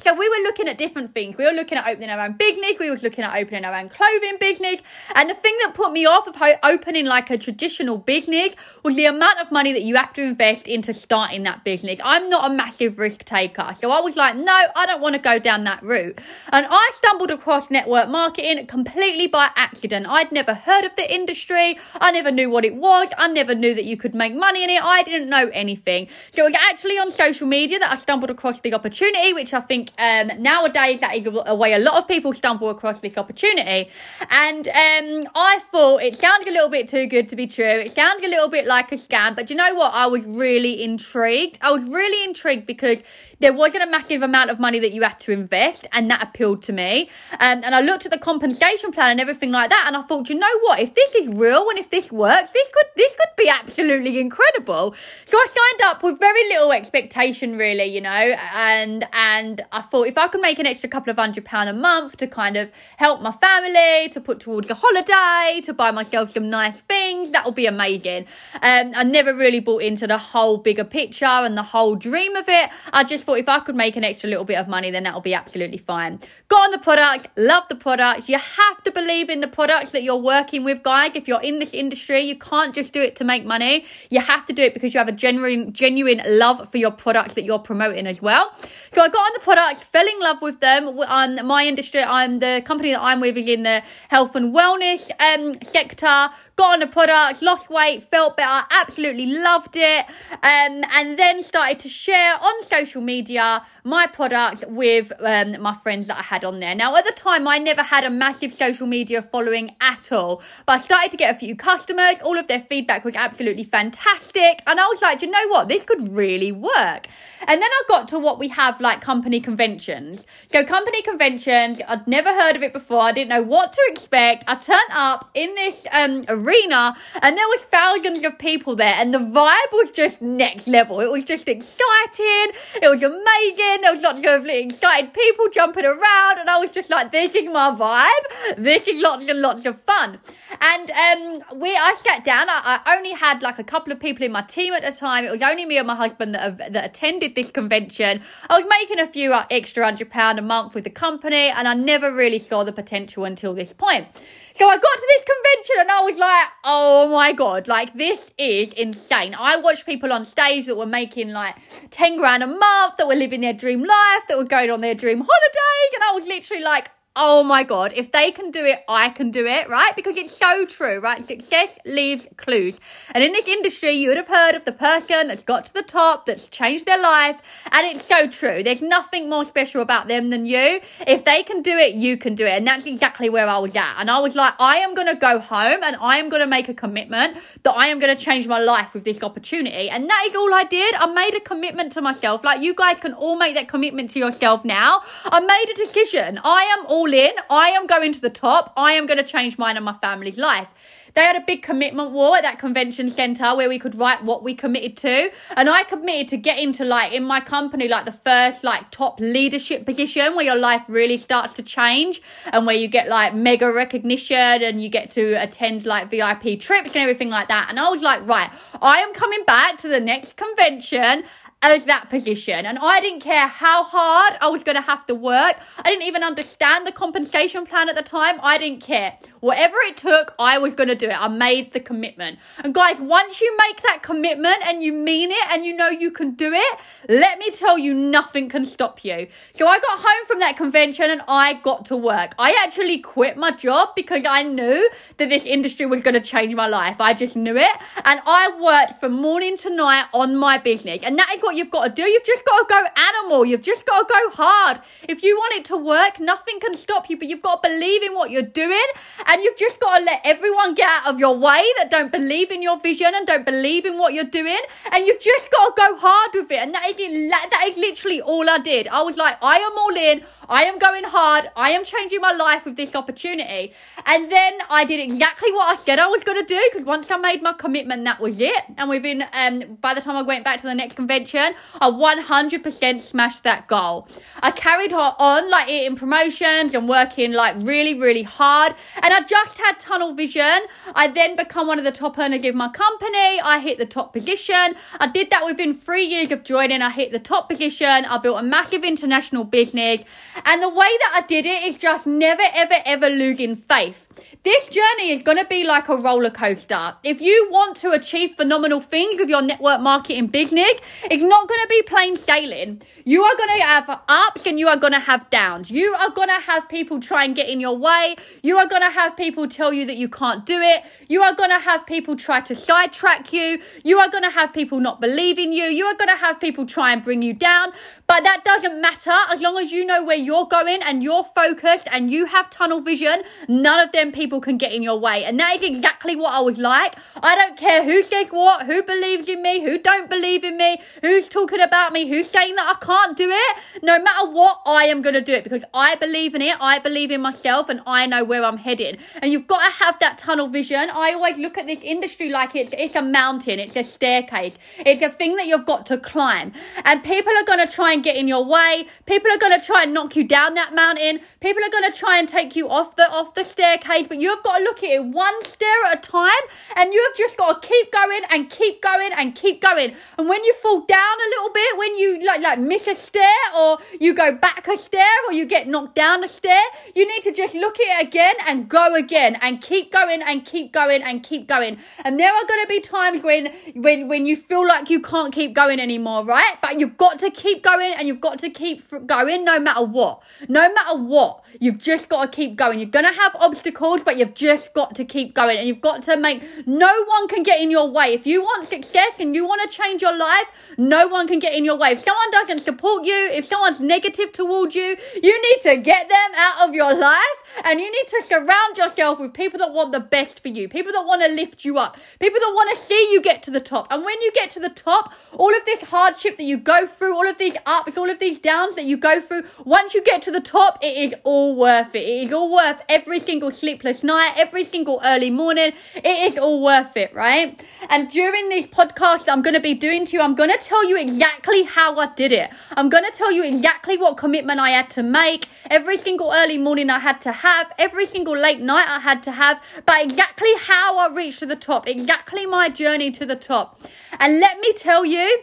So 0.00 0.14
we 0.14 0.28
were 0.28 0.44
looking 0.44 0.68
at 0.68 0.78
different 0.78 1.12
things. 1.12 1.36
We 1.36 1.44
were 1.44 1.50
looking 1.50 1.76
at 1.76 1.88
opening 1.88 2.08
our 2.08 2.24
own 2.24 2.34
business. 2.34 2.78
We 2.78 2.88
was 2.88 3.02
looking 3.02 3.24
at 3.24 3.36
opening 3.36 3.64
our 3.64 3.74
own 3.74 3.88
clothing 3.88 4.36
business. 4.38 4.80
And 5.16 5.28
the 5.28 5.34
thing 5.34 5.56
that 5.64 5.74
put 5.74 5.90
me 5.90 6.06
off 6.06 6.28
of 6.28 6.36
opening 6.62 7.04
like 7.04 7.30
a 7.30 7.36
traditional 7.36 7.98
business 7.98 8.54
was 8.84 8.94
the 8.94 9.06
amount 9.06 9.40
of 9.40 9.50
money 9.50 9.72
that 9.72 9.82
you 9.82 9.96
have 9.96 10.12
to 10.12 10.22
invest 10.22 10.68
into 10.68 10.94
starting 10.94 11.42
that 11.42 11.64
business. 11.64 11.98
I'm 12.04 12.30
not 12.30 12.48
a 12.48 12.54
massive 12.54 13.00
risk 13.00 13.24
taker. 13.24 13.74
So 13.76 13.90
I 13.90 14.00
was 14.00 14.14
like, 14.14 14.36
no, 14.36 14.56
I 14.76 14.86
don't 14.86 15.00
want 15.00 15.16
to 15.16 15.18
go 15.18 15.40
down 15.40 15.64
that 15.64 15.82
route. 15.82 16.20
And 16.52 16.64
I 16.70 16.90
stumbled 16.94 17.32
across 17.32 17.68
network 17.68 18.08
marketing 18.08 18.64
completely 18.68 19.26
by 19.26 19.50
accident. 19.56 20.06
I'd 20.08 20.30
never 20.30 20.54
heard 20.54 20.84
of 20.84 20.94
the 20.94 21.12
industry. 21.12 21.76
I 22.00 22.12
never 22.12 22.30
knew 22.30 22.48
what 22.50 22.64
it 22.64 22.76
was. 22.76 23.08
I 23.18 23.26
never 23.26 23.52
knew 23.52 23.74
that 23.74 23.84
you 23.84 23.96
could 23.96 24.14
make 24.14 24.32
money 24.32 24.62
in 24.62 24.70
it. 24.70 24.80
I 24.80 25.02
didn't 25.02 25.28
know 25.28 25.50
anything. 25.52 26.06
So 26.30 26.42
it 26.42 26.44
was 26.44 26.54
actually 26.54 26.98
on 26.98 27.10
social 27.10 27.48
media 27.48 27.80
that 27.80 27.90
I 27.90 27.96
stumbled 27.96 28.30
across 28.30 28.60
the 28.60 28.72
opportunity, 28.74 29.32
which 29.32 29.52
I 29.52 29.60
think 29.60 29.87
um, 29.98 30.30
nowadays 30.42 31.00
that 31.00 31.16
is 31.16 31.26
a, 31.26 31.54
way 31.54 31.72
a 31.72 31.78
lot 31.78 31.94
of 31.94 32.08
people 32.08 32.32
stumble 32.32 32.70
across 32.70 33.00
this 33.00 33.16
opportunity. 33.16 33.90
And 34.30 34.68
um, 34.68 35.30
I 35.34 35.60
thought 35.70 36.02
it 36.02 36.16
sounds 36.16 36.46
a 36.46 36.50
little 36.50 36.68
bit 36.68 36.88
too 36.88 37.06
good 37.06 37.28
to 37.30 37.36
be 37.36 37.46
true. 37.46 37.64
It 37.64 37.92
sounds 37.92 38.22
a 38.22 38.28
little 38.28 38.48
bit 38.48 38.66
like 38.66 38.92
a 38.92 38.96
scam, 38.96 39.36
but 39.36 39.50
you 39.50 39.56
know 39.56 39.74
what? 39.74 39.94
I 39.94 40.06
was 40.06 40.24
really 40.24 40.82
intrigued. 40.82 41.58
I 41.62 41.70
was 41.70 41.84
really 41.84 42.24
intrigued 42.24 42.66
because 42.66 43.02
there 43.40 43.52
wasn't 43.52 43.84
a 43.84 43.86
massive 43.86 44.22
amount 44.22 44.50
of 44.50 44.58
money 44.58 44.78
that 44.78 44.92
you 44.92 45.02
had 45.02 45.18
to 45.20 45.32
invest, 45.32 45.86
and 45.92 46.10
that 46.10 46.22
appealed 46.22 46.62
to 46.64 46.72
me. 46.72 47.10
Um, 47.32 47.62
and 47.64 47.74
I 47.74 47.80
looked 47.80 48.04
at 48.04 48.12
the 48.12 48.18
compensation 48.18 48.90
plan 48.90 49.12
and 49.12 49.20
everything 49.20 49.52
like 49.52 49.70
that, 49.70 49.84
and 49.86 49.96
I 49.96 50.02
thought, 50.02 50.28
you 50.28 50.36
know 50.36 50.58
what? 50.62 50.80
If 50.80 50.94
this 50.94 51.14
is 51.14 51.28
real 51.28 51.68
and 51.68 51.78
if 51.78 51.90
this 51.90 52.10
works, 52.10 52.50
this 52.52 52.68
could 52.72 52.86
this 52.96 53.14
could 53.14 53.36
be 53.36 53.48
absolutely 53.48 54.18
incredible. 54.18 54.94
So 55.24 55.36
I 55.36 55.46
signed 55.46 55.90
up 55.90 56.02
with 56.02 56.18
very 56.18 56.48
little 56.48 56.72
expectation, 56.72 57.56
really, 57.56 57.84
you 57.84 58.00
know, 58.00 58.10
and 58.10 59.06
and 59.12 59.60
I 59.72 59.82
thought 59.82 60.08
if 60.08 60.18
I 60.18 60.28
could 60.28 60.40
make 60.40 60.58
an 60.58 60.66
extra 60.66 60.88
couple 60.88 61.10
of 61.10 61.16
hundred 61.16 61.44
pound 61.44 61.68
a 61.68 61.72
month 61.72 62.16
to 62.18 62.26
kind 62.26 62.56
of 62.56 62.70
help 62.96 63.20
my 63.22 63.32
family, 63.32 64.08
to 64.10 64.20
put 64.20 64.40
towards 64.40 64.68
a 64.70 64.74
holiday, 64.74 65.60
to 65.62 65.72
buy 65.72 65.90
myself 65.90 66.30
some 66.30 66.50
nice 66.50 66.80
things, 66.80 67.30
that 67.30 67.44
would 67.44 67.54
be 67.54 67.66
amazing. 67.66 68.26
Um, 68.62 68.92
I 68.94 69.04
never 69.04 69.34
really 69.34 69.60
bought 69.60 69.82
into 69.82 70.06
the 70.06 70.18
whole 70.18 70.58
bigger 70.58 70.84
picture 70.84 71.24
and 71.24 71.56
the 71.56 71.62
whole 71.62 71.94
dream 71.94 72.34
of 72.34 72.48
it. 72.48 72.70
I 72.92 73.04
just 73.04 73.27
thought 73.28 73.38
if 73.38 73.48
I 73.48 73.60
could 73.60 73.76
make 73.76 73.94
an 73.94 74.04
extra 74.04 74.30
little 74.30 74.46
bit 74.46 74.56
of 74.56 74.68
money, 74.68 74.90
then 74.90 75.02
that'll 75.02 75.20
be 75.20 75.34
absolutely 75.34 75.76
fine. 75.76 76.18
Got 76.48 76.64
on 76.64 76.70
the 76.70 76.78
products, 76.78 77.26
love 77.36 77.64
the 77.68 77.74
products. 77.74 78.26
You 78.26 78.38
have 78.38 78.82
to 78.84 78.90
believe 78.90 79.28
in 79.28 79.40
the 79.40 79.48
products 79.48 79.90
that 79.90 80.02
you're 80.02 80.16
working 80.16 80.64
with, 80.64 80.82
guys. 80.82 81.14
If 81.14 81.28
you're 81.28 81.42
in 81.42 81.58
this 81.58 81.74
industry, 81.74 82.22
you 82.22 82.38
can't 82.38 82.74
just 82.74 82.94
do 82.94 83.02
it 83.02 83.16
to 83.16 83.24
make 83.24 83.44
money. 83.44 83.84
You 84.08 84.20
have 84.20 84.46
to 84.46 84.54
do 84.54 84.62
it 84.62 84.72
because 84.72 84.94
you 84.94 84.98
have 84.98 85.08
a 85.08 85.12
genuine, 85.12 85.74
genuine 85.74 86.22
love 86.24 86.70
for 86.70 86.78
your 86.78 86.90
products 86.90 87.34
that 87.34 87.44
you're 87.44 87.58
promoting 87.58 88.06
as 88.06 88.22
well. 88.22 88.50
So 88.92 89.02
I 89.02 89.08
got 89.08 89.20
on 89.20 89.32
the 89.34 89.40
products, 89.40 89.82
fell 89.82 90.06
in 90.06 90.20
love 90.20 90.40
with 90.40 90.60
them. 90.60 90.98
Um, 91.06 91.46
my 91.46 91.66
industry, 91.66 92.02
I'm 92.02 92.38
the 92.38 92.62
company 92.64 92.92
that 92.92 93.02
I'm 93.02 93.20
with 93.20 93.36
is 93.36 93.46
in 93.46 93.62
the 93.62 93.82
health 94.08 94.36
and 94.36 94.54
wellness 94.54 95.10
um, 95.20 95.52
sector 95.62 96.30
got 96.58 96.72
on 96.72 96.80
the 96.80 96.88
product, 96.88 97.40
lost 97.40 97.70
weight, 97.70 98.02
felt 98.02 98.36
better, 98.36 98.66
absolutely 98.70 99.26
loved 99.26 99.76
it, 99.76 100.04
um, 100.42 100.82
and 100.90 101.16
then 101.16 101.40
started 101.40 101.78
to 101.78 101.88
share 101.88 102.34
on 102.34 102.62
social 102.64 103.00
media 103.00 103.17
media 103.18 103.62
my 103.88 104.06
product 104.06 104.64
with 104.68 105.10
um, 105.20 105.60
my 105.62 105.74
friends 105.74 106.08
that 106.08 106.18
I 106.18 106.22
had 106.22 106.44
on 106.44 106.60
there. 106.60 106.74
Now, 106.74 106.94
at 106.96 107.06
the 107.06 107.12
time, 107.12 107.48
I 107.48 107.56
never 107.56 107.82
had 107.82 108.04
a 108.04 108.10
massive 108.10 108.52
social 108.52 108.86
media 108.86 109.22
following 109.22 109.74
at 109.80 110.12
all, 110.12 110.42
but 110.66 110.74
I 110.74 110.78
started 110.78 111.10
to 111.12 111.16
get 111.16 111.34
a 111.34 111.38
few 111.38 111.56
customers. 111.56 112.20
All 112.22 112.38
of 112.38 112.48
their 112.48 112.60
feedback 112.60 113.02
was 113.02 113.16
absolutely 113.16 113.64
fantastic, 113.64 114.60
and 114.66 114.78
I 114.78 114.86
was 114.88 115.00
like, 115.00 115.22
you 115.22 115.30
know 115.30 115.48
what, 115.48 115.68
this 115.68 115.84
could 115.84 116.14
really 116.14 116.52
work. 116.52 117.06
And 117.46 117.62
then 117.62 117.70
I 117.70 117.82
got 117.88 118.08
to 118.08 118.18
what 118.18 118.38
we 118.38 118.48
have 118.48 118.78
like 118.78 119.00
company 119.00 119.40
conventions. 119.40 120.26
So, 120.48 120.64
company 120.64 121.00
conventions, 121.00 121.80
I'd 121.88 122.06
never 122.06 122.28
heard 122.28 122.56
of 122.56 122.62
it 122.62 122.74
before, 122.74 123.00
I 123.00 123.12
didn't 123.12 123.30
know 123.30 123.42
what 123.42 123.72
to 123.72 123.82
expect. 123.88 124.44
I 124.46 124.56
turned 124.56 124.92
up 124.92 125.30
in 125.32 125.54
this 125.54 125.86
um, 125.92 126.24
arena, 126.28 126.94
and 127.22 127.38
there 127.38 127.48
was 127.48 127.62
thousands 127.62 128.22
of 128.24 128.38
people 128.38 128.76
there, 128.76 128.94
and 128.98 129.14
the 129.14 129.18
vibe 129.18 129.72
was 129.72 129.90
just 129.90 130.20
next 130.20 130.68
level. 130.68 131.00
It 131.00 131.10
was 131.10 131.24
just 131.24 131.48
exciting, 131.48 132.52
it 132.82 132.90
was 132.90 133.02
amazing 133.02 133.77
there 133.82 133.92
was 133.92 134.02
lots 134.02 134.18
of 134.24 134.46
excited 134.46 135.12
people 135.12 135.48
jumping 135.50 135.84
around, 135.84 136.38
and 136.38 136.48
I 136.48 136.58
was 136.58 136.70
just 136.70 136.90
like, 136.90 137.10
this 137.10 137.34
is 137.34 137.46
my 137.46 137.70
vibe. 137.70 138.56
This 138.56 138.86
is 138.86 139.00
lots 139.00 139.28
and 139.28 139.40
lots 139.40 139.64
of 139.66 139.80
fun. 139.82 140.18
And 140.60 140.90
um, 140.90 141.60
we, 141.60 141.76
I 141.76 141.94
sat 141.98 142.24
down. 142.24 142.48
I, 142.48 142.80
I, 142.84 142.96
only 142.96 143.12
had 143.12 143.42
like 143.42 143.58
a 143.58 143.64
couple 143.64 143.92
of 143.92 144.00
people 144.00 144.24
in 144.24 144.32
my 144.32 144.42
team 144.42 144.72
at 144.72 144.82
the 144.82 144.90
time. 144.90 145.24
It 145.24 145.30
was 145.30 145.42
only 145.42 145.64
me 145.66 145.76
and 145.76 145.86
my 145.86 145.94
husband 145.94 146.34
that, 146.34 146.72
that 146.72 146.84
attended 146.84 147.34
this 147.34 147.50
convention. 147.50 148.22
I 148.48 148.58
was 148.58 148.66
making 148.68 148.98
a 148.98 149.06
few 149.06 149.32
uh, 149.32 149.46
extra 149.50 149.84
hundred 149.84 150.10
pound 150.10 150.38
a 150.38 150.42
month 150.42 150.74
with 150.74 150.84
the 150.84 150.90
company, 150.90 151.48
and 151.48 151.68
I 151.68 151.74
never 151.74 152.12
really 152.12 152.38
saw 152.38 152.64
the 152.64 152.72
potential 152.72 153.24
until 153.24 153.54
this 153.54 153.72
point. 153.72 154.08
So 154.54 154.68
I 154.68 154.76
got 154.76 154.82
to 154.82 155.06
this 155.16 155.24
convention, 155.24 155.76
and 155.80 155.90
I 155.90 156.00
was 156.00 156.16
like, 156.16 156.48
oh 156.64 157.08
my 157.08 157.32
god, 157.32 157.68
like 157.68 157.94
this 157.94 158.32
is 158.38 158.72
insane. 158.72 159.36
I 159.38 159.56
watched 159.56 159.86
people 159.86 160.12
on 160.12 160.24
stage 160.24 160.66
that 160.66 160.76
were 160.76 160.86
making 160.86 161.30
like 161.30 161.56
ten 161.90 162.16
grand 162.16 162.42
a 162.42 162.46
month, 162.46 162.96
that 162.96 163.06
were 163.06 163.14
living 163.14 163.42
their 163.42 163.52
dream 163.68 163.80
life, 163.80 164.26
that 164.28 164.38
were 164.38 164.44
going 164.44 164.70
on 164.70 164.80
their 164.80 164.94
dream 164.94 165.18
holidays, 165.18 165.92
and 165.94 166.02
I 166.02 166.12
was 166.14 166.26
literally 166.26 166.62
like, 166.62 166.90
oh 167.18 167.42
my 167.42 167.64
God, 167.64 167.92
if 167.96 168.12
they 168.12 168.30
can 168.30 168.50
do 168.52 168.64
it, 168.64 168.84
I 168.88 169.10
can 169.10 169.30
do 169.30 169.44
it, 169.44 169.68
right? 169.68 169.94
Because 169.96 170.16
it's 170.16 170.34
so 170.34 170.64
true, 170.64 171.00
right? 171.00 171.24
Success 171.26 171.78
leaves 171.84 172.28
clues. 172.36 172.78
And 173.10 173.24
in 173.24 173.32
this 173.32 173.48
industry, 173.48 173.92
you 173.92 174.08
would 174.08 174.16
have 174.16 174.28
heard 174.28 174.54
of 174.54 174.64
the 174.64 174.72
person 174.72 175.26
that's 175.26 175.42
got 175.42 175.66
to 175.66 175.74
the 175.74 175.82
top, 175.82 176.26
that's 176.26 176.46
changed 176.46 176.86
their 176.86 177.02
life. 177.02 177.42
And 177.72 177.84
it's 177.86 178.04
so 178.04 178.28
true. 178.28 178.62
There's 178.62 178.80
nothing 178.80 179.28
more 179.28 179.44
special 179.44 179.82
about 179.82 180.06
them 180.06 180.30
than 180.30 180.46
you. 180.46 180.80
If 181.06 181.24
they 181.24 181.42
can 181.42 181.60
do 181.60 181.76
it, 181.76 181.94
you 181.94 182.16
can 182.16 182.36
do 182.36 182.46
it. 182.46 182.52
And 182.52 182.66
that's 182.66 182.86
exactly 182.86 183.28
where 183.28 183.48
I 183.48 183.58
was 183.58 183.74
at. 183.74 183.96
And 183.98 184.10
I 184.10 184.20
was 184.20 184.36
like, 184.36 184.54
I 184.60 184.76
am 184.76 184.94
going 184.94 185.08
to 185.08 185.16
go 185.16 185.40
home 185.40 185.82
and 185.82 185.96
I 185.96 186.18
am 186.18 186.28
going 186.28 186.42
to 186.42 186.46
make 186.46 186.68
a 186.68 186.74
commitment 186.74 187.36
that 187.64 187.72
I 187.72 187.88
am 187.88 187.98
going 187.98 188.16
to 188.16 188.24
change 188.24 188.46
my 188.46 188.60
life 188.60 188.94
with 188.94 189.02
this 189.02 189.24
opportunity. 189.24 189.90
And 189.90 190.08
that 190.08 190.24
is 190.28 190.36
all 190.36 190.54
I 190.54 190.62
did. 190.64 190.94
I 190.94 191.06
made 191.06 191.34
a 191.34 191.40
commitment 191.40 191.90
to 191.92 192.00
myself. 192.00 192.44
Like 192.44 192.62
you 192.62 192.74
guys 192.74 193.00
can 193.00 193.12
all 193.12 193.36
make 193.36 193.54
that 193.54 193.66
commitment 193.66 194.10
to 194.10 194.20
yourself 194.20 194.64
now. 194.64 195.02
I 195.24 195.40
made 195.40 195.66
a 195.72 195.74
decision. 195.74 196.38
I 196.44 196.76
am 196.78 196.86
all 196.86 197.07
all 197.08 197.14
in. 197.14 197.32
I 197.50 197.70
am 197.70 197.86
going 197.86 198.12
to 198.12 198.20
the 198.20 198.30
top. 198.30 198.72
I 198.76 198.92
am 198.92 199.06
going 199.06 199.18
to 199.18 199.24
change 199.24 199.58
mine 199.58 199.76
and 199.76 199.84
my 199.84 199.96
family's 200.00 200.36
life. 200.36 200.68
They 201.14 201.22
had 201.22 201.36
a 201.36 201.44
big 201.44 201.62
commitment 201.62 202.12
war 202.12 202.36
at 202.36 202.42
that 202.42 202.58
convention 202.58 203.10
centre 203.10 203.56
where 203.56 203.68
we 203.68 203.78
could 203.78 203.98
write 203.98 204.22
what 204.22 204.44
we 204.44 204.54
committed 204.54 204.96
to. 204.98 205.30
And 205.56 205.68
I 205.68 205.82
committed 205.82 206.28
to 206.28 206.36
get 206.36 206.58
into 206.58 206.84
like 206.84 207.12
in 207.12 207.24
my 207.24 207.40
company, 207.40 207.88
like 207.88 208.04
the 208.04 208.12
first 208.12 208.62
like 208.62 208.90
top 208.90 209.18
leadership 209.18 209.86
position 209.86 210.36
where 210.36 210.44
your 210.44 210.56
life 210.56 210.84
really 210.86 211.16
starts 211.16 211.54
to 211.54 211.62
change 211.62 212.20
and 212.52 212.66
where 212.66 212.76
you 212.76 212.88
get 212.88 213.08
like 213.08 213.34
mega 213.34 213.72
recognition 213.72 214.36
and 214.36 214.82
you 214.82 214.90
get 214.90 215.10
to 215.12 215.32
attend 215.42 215.86
like 215.86 216.10
VIP 216.10 216.60
trips 216.60 216.94
and 216.94 217.02
everything 217.02 217.30
like 217.30 217.48
that. 217.48 217.66
And 217.70 217.80
I 217.80 217.88
was 217.88 218.02
like, 218.02 218.26
right, 218.28 218.50
I 218.82 218.98
am 218.98 219.12
coming 219.14 219.42
back 219.46 219.78
to 219.78 219.88
the 219.88 220.00
next 220.00 220.36
convention 220.36 221.24
as 221.62 221.84
that 221.86 222.08
position. 222.08 222.66
And 222.66 222.78
I 222.78 223.00
didn't 223.00 223.20
care 223.20 223.48
how 223.48 223.82
hard 223.82 224.34
I 224.40 224.48
was 224.48 224.62
going 224.62 224.76
to 224.76 224.82
have 224.82 225.04
to 225.06 225.14
work. 225.14 225.56
I 225.78 225.90
didn't 225.90 226.04
even 226.04 226.22
understand 226.22 226.86
the 226.86 226.92
compensation 226.92 227.66
plan 227.66 227.88
at 227.88 227.96
the 227.96 228.02
time. 228.02 228.38
I 228.42 228.58
didn't 228.58 228.82
care. 228.82 229.18
Whatever 229.40 229.76
it 229.82 229.96
took, 229.96 230.34
I 230.38 230.58
was 230.58 230.74
going 230.74 230.88
to 230.88 230.94
do 230.94 231.08
it. 231.08 231.20
I 231.20 231.28
made 231.28 231.72
the 231.72 231.80
commitment. 231.80 232.38
And 232.62 232.74
guys, 232.74 232.98
once 232.98 233.40
you 233.40 233.56
make 233.56 233.82
that 233.82 234.02
commitment 234.02 234.58
and 234.66 234.82
you 234.82 234.92
mean 234.92 235.30
it 235.30 235.46
and 235.50 235.64
you 235.64 235.74
know 235.74 235.88
you 235.88 236.10
can 236.10 236.32
do 236.32 236.52
it, 236.52 236.78
let 237.08 237.38
me 237.38 237.50
tell 237.50 237.78
you, 237.78 237.94
nothing 237.94 238.48
can 238.48 238.64
stop 238.64 239.04
you. 239.04 239.28
So 239.52 239.66
I 239.66 239.78
got 239.78 239.98
home 240.00 240.26
from 240.26 240.40
that 240.40 240.56
convention 240.56 241.10
and 241.10 241.22
I 241.28 241.54
got 241.54 241.84
to 241.86 241.96
work. 241.96 242.34
I 242.38 242.56
actually 242.64 242.98
quit 242.98 243.36
my 243.36 243.50
job 243.50 243.90
because 243.94 244.24
I 244.24 244.42
knew 244.42 244.90
that 245.16 245.28
this 245.28 245.44
industry 245.44 245.86
was 245.86 246.02
going 246.02 246.14
to 246.14 246.20
change 246.20 246.54
my 246.54 246.66
life. 246.66 247.00
I 247.00 247.14
just 247.14 247.36
knew 247.36 247.56
it. 247.56 247.76
And 248.04 248.20
I 248.26 248.56
worked 248.60 249.00
from 249.00 249.12
morning 249.12 249.56
to 249.58 249.70
night 249.70 250.06
on 250.12 250.36
my 250.36 250.58
business. 250.58 251.02
And 251.02 251.18
that 251.18 251.32
is 251.34 251.42
what 251.42 251.56
you've 251.56 251.70
got 251.70 251.84
to 251.84 251.90
do. 251.90 252.02
You've 252.02 252.24
just 252.24 252.44
got 252.44 252.58
to 252.58 252.66
go 252.68 252.84
animal. 252.96 253.44
You've 253.44 253.62
just 253.62 253.86
got 253.86 254.06
to 254.06 254.12
go 254.12 254.30
hard. 254.34 254.80
If 255.08 255.22
you 255.22 255.36
want 255.36 255.54
it 255.54 255.64
to 255.66 255.76
work, 255.76 256.18
nothing 256.20 256.60
can 256.60 256.74
stop 256.74 257.08
you, 257.08 257.16
but 257.16 257.28
you've 257.28 257.42
got 257.42 257.62
to 257.62 257.68
believe 257.68 258.02
in 258.02 258.14
what 258.14 258.30
you're 258.30 258.42
doing 258.42 258.86
and 259.28 259.42
you've 259.42 259.56
just 259.56 259.78
got 259.78 259.98
to 259.98 260.04
let 260.04 260.22
everyone 260.24 260.74
get 260.74 260.88
out 260.88 261.06
of 261.06 261.20
your 261.20 261.36
way 261.36 261.62
that 261.76 261.90
don't 261.90 262.10
believe 262.10 262.50
in 262.50 262.62
your 262.62 262.80
vision 262.80 263.08
and 263.14 263.26
don't 263.26 263.44
believe 263.44 263.84
in 263.84 263.98
what 263.98 264.14
you're 264.14 264.24
doing. 264.24 264.58
And 264.90 265.06
you've 265.06 265.20
just 265.20 265.50
got 265.50 265.76
to 265.76 265.82
go 265.86 265.98
hard 265.98 266.30
with 266.34 266.50
it. 266.50 266.58
And 266.58 266.74
that 266.74 266.86
is, 266.88 267.30
that 267.30 267.64
is 267.66 267.76
literally 267.76 268.22
all 268.22 268.48
I 268.48 268.58
did. 268.58 268.88
I 268.88 269.02
was 269.02 269.18
like, 269.18 269.36
I 269.42 269.58
am 269.58 269.72
all 269.76 269.96
in. 269.96 270.24
I 270.48 270.64
am 270.64 270.78
going 270.78 271.04
hard. 271.04 271.50
I 271.56 271.70
am 271.70 271.84
changing 271.84 272.20
my 272.20 272.32
life 272.32 272.64
with 272.64 272.76
this 272.76 272.94
opportunity. 272.94 273.74
And 274.06 274.32
then 274.32 274.58
I 274.70 274.84
did 274.84 274.98
exactly 274.98 275.52
what 275.52 275.68
I 275.68 275.76
said 275.76 275.98
I 275.98 276.06
was 276.06 276.24
going 276.24 276.40
to 276.40 276.46
do 276.46 276.60
because 276.70 276.86
once 276.86 277.10
I 277.10 277.18
made 277.18 277.42
my 277.42 277.52
commitment, 277.52 278.04
that 278.04 278.18
was 278.18 278.38
it. 278.40 278.62
And 278.78 278.88
been, 279.02 279.24
um, 279.32 279.76
by 279.82 279.92
the 279.92 280.00
time 280.00 280.16
I 280.16 280.22
went 280.22 280.44
back 280.44 280.60
to 280.60 280.66
the 280.66 280.74
next 280.74 280.94
convention, 280.94 281.54
I 281.80 281.90
100% 281.90 283.02
smashed 283.02 283.44
that 283.44 283.66
goal. 283.68 284.08
I 284.42 284.50
carried 284.50 284.92
her 284.92 285.14
on 285.18 285.50
like 285.50 285.68
eating 285.68 285.96
promotions 285.96 286.72
and 286.72 286.88
working 286.88 287.32
like 287.32 287.54
really, 287.58 288.00
really 288.00 288.22
hard. 288.22 288.74
And 289.02 289.12
I 289.12 289.20
just 289.24 289.58
had 289.58 289.78
tunnel 289.78 290.14
vision. 290.14 290.60
I 290.94 291.08
then 291.08 291.36
become 291.36 291.66
one 291.66 291.78
of 291.78 291.84
the 291.84 291.92
top 291.92 292.18
earners 292.18 292.44
of 292.44 292.54
my 292.54 292.68
company. 292.68 293.40
I 293.40 293.60
hit 293.60 293.76
the 293.76 293.86
top 293.86 294.14
position. 294.14 294.76
I 294.98 295.08
did 295.08 295.28
that 295.28 295.44
within 295.44 295.74
three 295.74 296.06
years 296.06 296.30
of 296.30 296.42
joining. 296.42 296.80
I 296.80 296.90
hit 296.90 297.12
the 297.12 297.18
top 297.18 297.50
position. 297.50 298.06
I 298.06 298.16
built 298.16 298.38
a 298.38 298.42
massive 298.42 298.82
international 298.82 299.44
business. 299.44 300.04
And 300.44 300.62
the 300.62 300.68
way 300.68 300.76
that 300.76 301.12
I 301.14 301.26
did 301.26 301.46
it 301.46 301.64
is 301.64 301.78
just 301.78 302.06
never, 302.06 302.42
ever, 302.54 302.76
ever 302.84 303.08
losing 303.08 303.56
faith. 303.56 304.07
This 304.44 304.68
journey 304.68 305.10
is 305.10 305.22
going 305.22 305.38
to 305.38 305.44
be 305.44 305.64
like 305.64 305.88
a 305.88 305.96
roller 305.96 306.30
coaster. 306.30 306.94
If 307.02 307.20
you 307.20 307.48
want 307.50 307.76
to 307.78 307.90
achieve 307.90 308.36
phenomenal 308.36 308.80
things 308.80 309.18
with 309.18 309.28
your 309.28 309.42
network 309.42 309.80
marketing 309.80 310.28
business, 310.28 310.80
it's 311.04 311.22
not 311.22 311.48
going 311.48 311.60
to 311.60 311.68
be 311.68 311.82
plain 311.82 312.16
sailing. 312.16 312.82
You 313.04 313.22
are 313.22 313.36
going 313.36 313.58
to 313.58 313.64
have 313.64 314.00
ups 314.08 314.46
and 314.46 314.58
you 314.58 314.68
are 314.68 314.76
going 314.76 314.92
to 314.92 315.00
have 315.00 315.28
downs. 315.30 315.70
You 315.70 315.94
are 315.94 316.10
going 316.10 316.28
to 316.28 316.40
have 316.40 316.68
people 316.68 317.00
try 317.00 317.24
and 317.24 317.34
get 317.34 317.48
in 317.48 317.60
your 317.60 317.76
way. 317.76 318.16
You 318.42 318.58
are 318.58 318.66
going 318.66 318.82
to 318.82 318.90
have 318.90 319.16
people 319.16 319.48
tell 319.48 319.72
you 319.72 319.84
that 319.86 319.96
you 319.96 320.08
can't 320.08 320.46
do 320.46 320.58
it. 320.60 320.84
You 321.08 321.22
are 321.22 321.34
going 321.34 321.50
to 321.50 321.58
have 321.58 321.86
people 321.86 322.16
try 322.16 322.40
to 322.42 322.54
sidetrack 322.54 323.32
you. 323.32 323.60
You 323.84 323.98
are 323.98 324.10
going 324.10 324.24
to 324.24 324.30
have 324.30 324.52
people 324.52 324.80
not 324.80 325.00
believe 325.00 325.38
in 325.38 325.52
you. 325.52 325.64
You 325.64 325.86
are 325.86 325.96
going 325.96 326.08
to 326.08 326.16
have 326.16 326.40
people 326.40 326.66
try 326.66 326.92
and 326.92 327.02
bring 327.02 327.22
you 327.22 327.34
down. 327.34 327.72
But 328.06 328.22
that 328.22 328.42
doesn't 328.44 328.80
matter 328.80 329.12
as 329.30 329.40
long 329.40 329.58
as 329.58 329.70
you 329.70 329.84
know 329.84 330.02
where 330.02 330.16
you're 330.16 330.46
going 330.46 330.82
and 330.82 331.02
you're 331.02 331.24
focused 331.34 331.88
and 331.92 332.10
you 332.10 332.26
have 332.26 332.48
tunnel 332.48 332.80
vision. 332.80 333.22
None 333.48 333.80
of 333.80 333.92
them 333.92 334.07
people 334.12 334.40
can 334.40 334.56
get 334.56 334.72
in 334.72 334.82
your 334.82 334.98
way. 334.98 335.24
And 335.24 335.38
that 335.38 335.56
is 335.56 335.62
exactly 335.62 336.16
what 336.16 336.32
I 336.32 336.40
was 336.40 336.58
like. 336.58 336.96
I 337.22 337.34
don't 337.34 337.58
care 337.58 337.84
who 337.84 338.02
says 338.02 338.28
what, 338.28 338.66
who 338.66 338.82
believes 338.82 339.28
in 339.28 339.42
me, 339.42 339.60
who 339.60 339.78
don't 339.78 340.08
believe 340.08 340.44
in 340.44 340.56
me, 340.56 340.78
who's 341.02 341.28
talking 341.28 341.60
about 341.60 341.92
me, 341.92 342.08
who's 342.08 342.30
saying 342.30 342.54
that 342.56 342.76
I 342.76 342.84
can't 342.84 343.16
do 343.16 343.28
it. 343.30 343.56
No 343.82 343.98
matter 344.00 344.30
what, 344.30 344.60
I 344.64 344.84
am 344.84 345.02
going 345.02 345.14
to 345.14 345.20
do 345.20 345.34
it 345.34 345.44
because 345.44 345.64
I 345.74 345.96
believe 345.96 346.34
in 346.34 346.40
it. 346.40 346.56
I 346.60 346.78
believe 346.78 347.10
in 347.10 347.20
myself 347.20 347.68
and 347.68 347.80
I 347.86 348.06
know 348.06 348.24
where 348.24 348.44
I'm 348.44 348.56
headed. 348.56 348.98
And 349.20 349.30
you've 349.30 349.46
got 349.46 349.64
to 349.64 349.84
have 349.84 349.98
that 349.98 350.16
tunnel 350.18 350.48
vision. 350.48 350.88
I 350.90 351.12
always 351.12 351.36
look 351.36 351.58
at 351.58 351.66
this 351.66 351.82
industry 351.82 352.30
like 352.30 352.56
it's, 352.56 352.72
it's 352.72 352.94
a 352.94 353.02
mountain, 353.02 353.58
it's 353.58 353.76
a 353.76 353.84
staircase, 353.84 354.56
it's 354.78 355.02
a 355.02 355.10
thing 355.10 355.36
that 355.36 355.46
you've 355.46 355.66
got 355.66 355.84
to 355.86 355.98
climb. 355.98 356.52
And 356.84 357.04
people 357.04 357.32
are 357.36 357.44
going 357.44 357.66
to 357.66 357.72
try 357.72 357.92
and 357.92 357.98
and 357.98 358.04
get 358.04 358.16
in 358.16 358.28
your 358.28 358.44
way. 358.44 358.86
People 359.06 359.32
are 359.32 359.38
going 359.38 359.58
to 359.58 359.64
try 359.64 359.82
and 359.82 359.92
knock 359.92 360.14
you 360.14 360.22
down 360.22 360.54
that 360.54 360.72
mountain. 360.72 361.18
People 361.40 361.64
are 361.64 361.70
going 361.70 361.90
to 361.90 361.98
try 361.98 362.16
and 362.16 362.28
take 362.28 362.54
you 362.54 362.68
off 362.68 362.94
the 362.94 363.10
off 363.10 363.34
the 363.34 363.42
staircase, 363.42 363.97
but 364.06 364.20
you 364.20 364.30
have 364.30 364.42
got 364.42 364.58
to 364.58 364.64
look 364.64 364.82
at 364.82 364.90
it 364.90 365.04
one 365.04 365.44
stair 365.44 365.84
at 365.86 365.98
a 365.98 366.00
time 366.00 366.44
and 366.76 366.92
you 366.92 367.04
have 367.08 367.16
just 367.16 367.36
got 367.36 367.62
to 367.62 367.68
keep 367.68 367.92
going 367.92 368.20
and 368.30 368.50
keep 368.50 368.82
going 368.82 369.10
and 369.16 369.34
keep 369.34 369.60
going. 369.60 369.94
And 370.16 370.28
when 370.28 370.42
you 370.44 370.54
fall 370.54 370.80
down 370.82 370.98
a 370.98 371.28
little 371.30 371.52
bit, 371.52 371.78
when 371.78 371.96
you 371.96 372.24
like 372.24 372.40
like 372.40 372.58
miss 372.58 372.86
a 372.86 372.94
stair 372.94 373.24
or 373.56 373.78
you 374.00 374.14
go 374.14 374.32
back 374.34 374.68
a 374.68 374.76
stair 374.76 375.04
or 375.26 375.32
you 375.32 375.46
get 375.46 375.68
knocked 375.68 375.94
down 375.94 376.24
a 376.24 376.28
stair, 376.28 376.62
you 376.94 377.06
need 377.06 377.22
to 377.22 377.32
just 377.32 377.54
look 377.54 377.78
at 377.80 378.00
it 378.00 378.08
again 378.08 378.34
and 378.46 378.68
go 378.68 378.94
again 378.94 379.36
and 379.40 379.60
keep 379.60 379.90
going 379.92 380.22
and 380.22 380.44
keep 380.44 380.72
going 380.72 381.02
and 381.02 381.22
keep 381.22 381.48
going. 381.48 381.78
And 382.04 382.18
there 382.18 382.32
are 382.32 382.46
going 382.46 382.62
to 382.62 382.68
be 382.68 382.80
times 382.80 383.22
when 383.22 383.52
when 383.74 384.08
when 384.08 384.26
you 384.26 384.36
feel 384.36 384.66
like 384.66 384.90
you 384.90 385.00
can't 385.00 385.32
keep 385.32 385.54
going 385.54 385.80
anymore, 385.80 386.24
right? 386.24 386.56
But 386.60 386.78
you've 386.78 386.96
got 386.96 387.18
to 387.20 387.30
keep 387.30 387.62
going 387.62 387.92
and 387.94 388.06
you've 388.06 388.20
got 388.20 388.38
to 388.40 388.50
keep 388.50 388.84
going 389.06 389.44
no 389.44 389.58
matter 389.58 389.84
what. 389.84 390.22
No 390.48 390.72
matter 390.72 390.98
what, 390.98 391.42
you've 391.60 391.78
just 391.78 392.08
got 392.08 392.30
to 392.30 392.36
keep 392.36 392.56
going. 392.56 392.78
You're 392.78 392.88
going 392.88 393.04
to 393.04 393.20
have 393.20 393.34
obstacles, 393.36 394.02
but 394.02 394.16
you've 394.16 394.34
just 394.34 394.72
got 394.74 394.94
to 394.96 395.04
keep 395.04 395.34
going 395.34 395.58
and 395.58 395.66
you've 395.66 395.80
got 395.80 396.02
to 396.02 396.16
make 396.16 396.42
no 396.66 397.04
one 397.04 397.28
can 397.28 397.42
get 397.42 397.60
in 397.60 397.70
your 397.70 397.90
way. 397.90 398.14
If 398.14 398.26
you 398.26 398.42
want 398.42 398.66
success 398.66 399.20
and 399.20 399.34
you 399.34 399.46
want 399.46 399.68
to 399.68 399.76
change 399.76 400.02
your 400.02 400.16
life, 400.16 400.46
no 400.76 401.08
one 401.08 401.26
can 401.26 401.38
get 401.38 401.54
in 401.54 401.64
your 401.64 401.76
way. 401.76 401.92
If 401.92 402.00
someone 402.00 402.30
doesn't 402.30 402.60
support 402.60 403.04
you, 403.04 403.30
if 403.32 403.46
someone's 403.46 403.80
negative 403.80 404.32
towards 404.32 404.74
you, 404.74 404.96
you 405.22 405.42
need 405.42 405.60
to 405.62 405.76
get 405.76 406.08
them 406.08 406.30
out 406.36 406.68
of 406.68 406.74
your 406.74 406.94
life 406.94 407.38
and 407.64 407.80
you 407.80 407.90
need 407.90 408.06
to 408.08 408.22
surround 408.26 408.76
yourself 408.76 409.20
with 409.20 409.32
people 409.32 409.58
that 409.58 409.72
want 409.72 409.92
the 409.92 410.00
best 410.00 410.40
for 410.40 410.48
you, 410.48 410.68
people 410.68 410.92
that 410.92 411.04
want 411.04 411.22
to 411.22 411.28
lift 411.28 411.64
you 411.64 411.78
up, 411.78 411.96
people 412.20 412.38
that 412.40 412.52
want 412.54 412.76
to 412.76 412.84
see 412.84 413.12
you 413.12 413.22
get 413.22 413.42
to 413.44 413.50
the 413.50 413.60
top. 413.60 413.86
And 413.90 414.04
when 414.04 414.20
you 414.20 414.32
get 414.32 414.50
to 414.50 414.60
the 414.60 414.68
top, 414.68 415.12
all 415.32 415.54
of 415.54 415.64
this 415.64 415.82
hardship 415.82 416.36
that 416.36 416.44
you 416.44 416.56
go 416.56 416.86
through, 416.86 417.14
all 417.14 417.26
of 417.26 417.38
these 417.38 417.56
ups, 417.66 417.96
all 417.96 418.10
of 418.10 418.18
these 418.18 418.38
downs 418.38 418.74
that 418.74 418.84
you 418.84 418.96
go 418.96 419.20
through, 419.20 419.44
once 419.64 419.94
you 419.94 420.02
get 420.02 420.22
to 420.22 420.30
the 420.30 420.40
top, 420.40 420.78
it 420.82 420.96
is 420.96 421.14
all 421.24 421.37
worth 421.56 421.94
it. 421.94 422.02
It 422.02 422.24
is 422.24 422.32
all 422.32 422.52
worth 422.52 422.80
every 422.88 423.20
single 423.20 423.50
sleepless 423.50 424.02
night, 424.02 424.32
every 424.36 424.64
single 424.64 425.00
early 425.04 425.30
morning. 425.30 425.72
It 425.94 426.32
is 426.32 426.38
all 426.38 426.62
worth 426.62 426.96
it, 426.96 427.14
right? 427.14 427.62
And 427.88 428.10
during 428.10 428.48
these 428.48 428.66
podcasts 428.66 429.28
I'm 429.28 429.42
going 429.42 429.54
to 429.54 429.60
be 429.60 429.74
doing 429.74 430.04
to 430.06 430.16
you, 430.16 430.22
I'm 430.22 430.34
going 430.34 430.50
to 430.50 430.58
tell 430.58 430.88
you 430.88 430.96
exactly 430.98 431.62
how 431.62 431.96
I 431.96 432.06
did 432.14 432.32
it. 432.32 432.50
I'm 432.76 432.88
going 432.88 433.04
to 433.04 433.16
tell 433.16 433.32
you 433.32 433.44
exactly 433.44 433.96
what 433.96 434.16
commitment 434.16 434.60
I 434.60 434.70
had 434.70 434.90
to 434.90 435.02
make, 435.02 435.48
every 435.70 435.96
single 435.96 436.32
early 436.32 436.58
morning 436.58 436.90
I 436.90 436.98
had 436.98 437.20
to 437.22 437.32
have, 437.32 437.72
every 437.78 438.06
single 438.06 438.36
late 438.36 438.60
night 438.60 438.86
I 438.88 439.00
had 439.00 439.22
to 439.24 439.32
have, 439.32 439.62
but 439.86 440.02
exactly 440.02 440.50
how 440.60 440.98
I 440.98 441.14
reached 441.14 441.40
to 441.40 441.46
the 441.46 441.56
top, 441.56 441.86
exactly 441.86 442.46
my 442.46 442.68
journey 442.68 443.10
to 443.12 443.26
the 443.26 443.36
top. 443.36 443.80
And 444.18 444.40
let 444.40 444.58
me 444.60 444.72
tell 444.72 445.04
you, 445.04 445.42